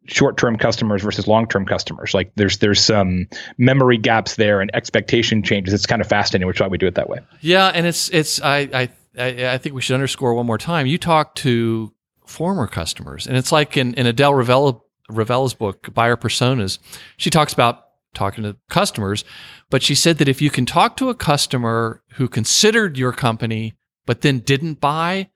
[0.09, 2.15] short-term customers versus long-term customers.
[2.15, 3.27] Like there's there's some
[3.59, 5.75] memory gaps there and expectation changes.
[5.75, 7.19] It's kind of fascinating, which is why we do it that way.
[7.41, 10.87] Yeah, and it's it's I I I, I think we should underscore one more time.
[10.87, 11.93] You talk to
[12.27, 16.79] former customers, and it's like in, in Adele Revella, Revella's book, Buyer Personas,
[17.17, 19.25] she talks about talking to customers,
[19.71, 23.75] but she said that if you can talk to a customer who considered your company
[24.07, 25.29] but then didn't buy,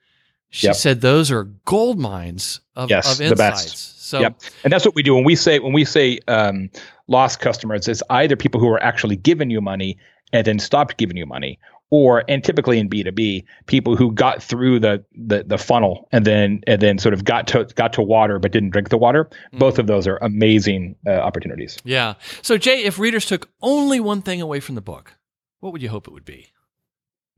[0.49, 0.77] she yep.
[0.77, 3.31] said those are gold mines of, yes, of insights.
[3.31, 4.09] The best.
[4.09, 4.41] So, yep.
[4.65, 6.71] and that's what we do when we say when we say um,
[7.07, 7.87] lost customers.
[7.87, 9.97] It's either people who are actually giving you money
[10.33, 11.59] and then stopped giving you money,
[11.91, 16.63] or and typically in B2B, people who got through the, the the funnel and then
[16.67, 19.29] and then sort of got to got to water but didn't drink the water.
[19.53, 19.59] Mm.
[19.59, 21.79] Both of those are amazing uh, opportunities.
[21.85, 22.15] Yeah.
[22.43, 25.15] So Jay, if readers took only one thing away from the book,
[25.59, 26.49] what would you hope it would be?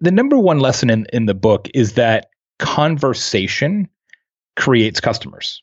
[0.00, 2.28] The number one lesson in in the book is that
[2.58, 3.88] conversation
[4.56, 5.62] creates customers.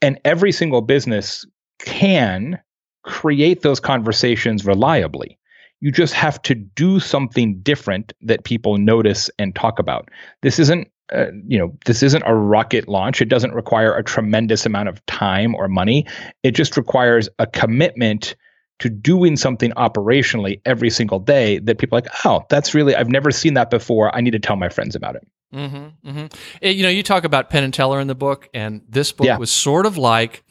[0.00, 1.46] And every single business
[1.78, 2.60] can
[3.02, 5.38] create those conversations reliably.
[5.82, 10.08] You just have to do something different that people notice and talk about.
[10.40, 13.20] This isn't uh, you know, this isn't a rocket launch.
[13.20, 16.06] It doesn't require a tremendous amount of time or money.
[16.42, 18.34] It just requires a commitment
[18.78, 23.10] to doing something operationally every single day that people are like, oh, that's really, I've
[23.10, 24.14] never seen that before.
[24.16, 25.26] I need to tell my friends about it.
[25.54, 26.26] Mm-hmm, mm-hmm.
[26.62, 29.26] It, you know, you talk about Penn and Teller in the book, and this book
[29.26, 29.36] yeah.
[29.36, 30.42] was sort of like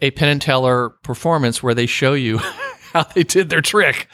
[0.00, 2.38] a Penn and Teller performance where they show you
[3.04, 4.08] how they did their trick.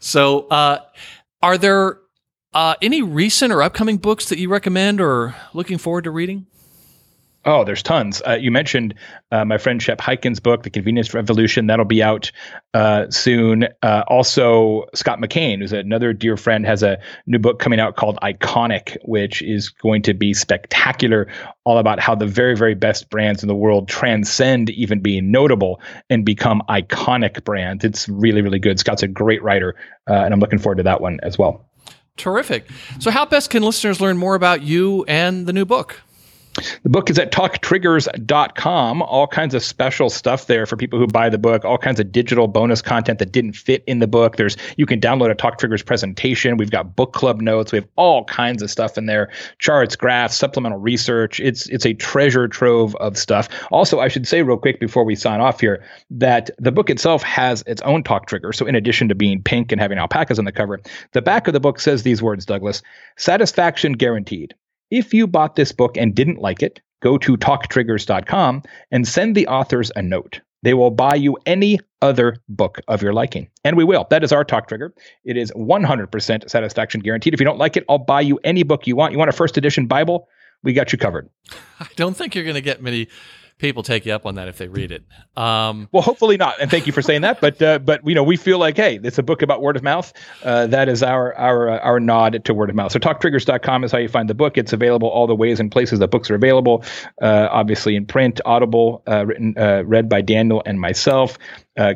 [0.00, 0.80] So, uh,
[1.42, 1.98] are there
[2.52, 6.46] uh, any recent or upcoming books that you recommend or looking forward to reading?
[7.48, 8.20] Oh, there's tons.
[8.26, 8.92] Uh, you mentioned
[9.32, 11.66] uh, my friend Shep Hyken's book, The Convenience Revolution.
[11.66, 12.30] That'll be out
[12.74, 13.68] uh, soon.
[13.82, 18.18] Uh, also, Scott McKain, who's another dear friend, has a new book coming out called
[18.22, 21.26] Iconic, which is going to be spectacular,
[21.64, 25.80] all about how the very, very best brands in the world transcend even being notable
[26.10, 27.82] and become iconic brands.
[27.82, 28.78] It's really, really good.
[28.78, 29.74] Scott's a great writer,
[30.06, 31.64] uh, and I'm looking forward to that one as well.
[32.18, 32.68] Terrific.
[32.98, 36.02] So, how best can listeners learn more about you and the new book?
[36.82, 39.02] The book is at talktriggers.com.
[39.02, 42.10] All kinds of special stuff there for people who buy the book, all kinds of
[42.10, 44.36] digital bonus content that didn't fit in the book.
[44.36, 46.56] There's you can download a Talk Triggers presentation.
[46.56, 47.72] We've got book club notes.
[47.72, 49.30] We have all kinds of stuff in there.
[49.58, 51.40] Charts, graphs, supplemental research.
[51.40, 53.48] It's it's a treasure trove of stuff.
[53.70, 57.22] Also, I should say real quick before we sign off here that the book itself
[57.22, 58.52] has its own talk trigger.
[58.52, 60.80] So in addition to being pink and having alpacas on the cover,
[61.12, 62.82] the back of the book says these words, Douglas,
[63.16, 64.54] satisfaction guaranteed.
[64.90, 69.46] If you bought this book and didn't like it, go to talktriggers.com and send the
[69.46, 70.40] authors a note.
[70.62, 73.48] They will buy you any other book of your liking.
[73.64, 74.06] And we will.
[74.10, 74.92] That is our talk trigger.
[75.24, 77.34] It is 100% satisfaction guaranteed.
[77.34, 79.12] If you don't like it, I'll buy you any book you want.
[79.12, 80.28] You want a first edition Bible?
[80.62, 81.28] We got you covered.
[81.80, 83.08] I don't think you're going to get many
[83.58, 85.04] people take you up on that if they read it.
[85.36, 86.60] Um, well, hopefully not.
[86.60, 87.40] And thank you for saying that.
[87.40, 89.82] But uh, but you know, we feel like hey, it's a book about word of
[89.82, 90.12] mouth.
[90.42, 92.92] Uh, that is our our uh, our nod to word of mouth.
[92.92, 94.56] So talktriggers.com is how you find the book.
[94.56, 96.84] It's available all the ways and places that books are available.
[97.20, 101.38] Uh, obviously in print, Audible, uh, written uh, read by Daniel and myself.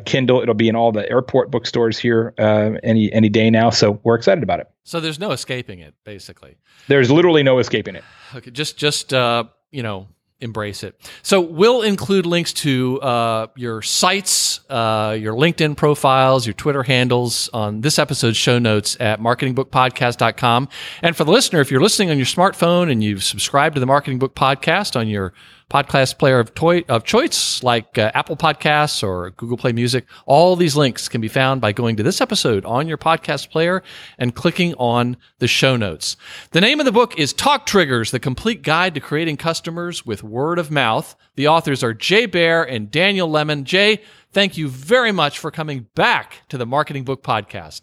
[0.05, 3.69] Kindle, it'll be in all the airport bookstores here any any day now.
[3.69, 4.71] So we're excited about it.
[4.83, 6.55] So there's no escaping it, basically.
[6.87, 8.03] There's literally no escaping it.
[8.33, 10.07] Okay, just just you know
[10.43, 10.99] embrace it.
[11.21, 17.49] So we'll include links to uh, your sites, uh, your LinkedIn profiles, your Twitter handles
[17.53, 20.69] on this episode's show notes at marketingbookpodcast.com.
[21.01, 23.85] And for the listener, if you're listening on your smartphone and you've subscribed to the
[23.85, 25.33] Marketing Book Podcast on your
[25.73, 30.05] podcast player of, toy, of choice like uh, Apple Podcasts or Google Play Music.
[30.27, 33.81] All these links can be found by going to this episode on your podcast player
[34.19, 36.15] and clicking on the show notes.
[36.51, 40.23] The name of the book is Talk Triggers, the complete guide to creating customers with
[40.23, 41.15] word of mouth.
[41.35, 43.63] The authors are Jay Baer and Daniel Lemin.
[43.63, 44.01] Jay,
[44.31, 47.81] thank you very much for coming back to the Marketing Book Podcast.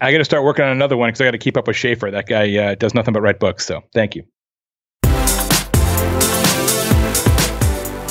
[0.00, 1.76] I got to start working on another one because I got to keep up with
[1.76, 2.10] Schaefer.
[2.10, 3.64] That guy uh, does nothing but write books.
[3.64, 4.24] So thank you.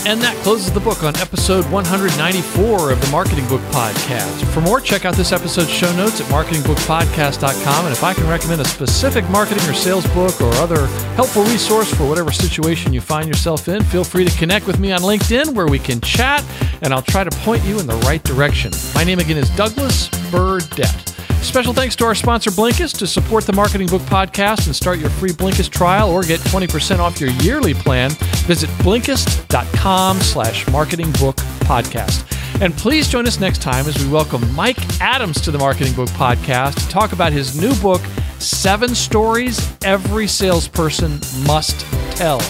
[0.06, 4.44] And that closes the book on episode 194 of the Marketing Book Podcast.
[4.54, 7.86] For more, check out this episode's show notes at marketingbookpodcast.com.
[7.86, 11.94] And if I can recommend a specific marketing or sales book or other helpful resource
[11.94, 15.54] for whatever situation you find yourself in, feel free to connect with me on LinkedIn
[15.54, 16.44] where we can chat
[16.82, 18.74] and I'll try to point you in the right direction.
[18.94, 21.14] My name again is Douglas Burdett.
[21.42, 25.10] Special thanks to our sponsor Blinkist to support the Marketing Book Podcast and start your
[25.10, 28.12] free Blinkist trial or get 20% off your yearly plan.
[28.48, 31.36] Visit Blinkist.com slash marketing book
[31.68, 32.26] podcast.
[32.62, 36.10] And please join us next time as we welcome Mike Adams to the Marketing Book
[36.10, 38.02] Podcast to talk about his new book,
[38.40, 41.80] Seven Stories Every Salesperson Must
[42.16, 42.42] Tell.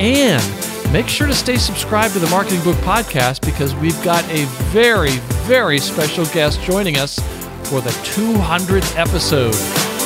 [0.00, 0.42] And
[0.92, 5.18] make sure to stay subscribed to the Marketing Book Podcast because we've got a very,
[5.46, 7.20] very special guest joining us
[7.68, 9.54] for the 200th episode.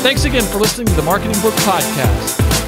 [0.02, 2.61] Thanks again for listening to the Marketing Book Podcast.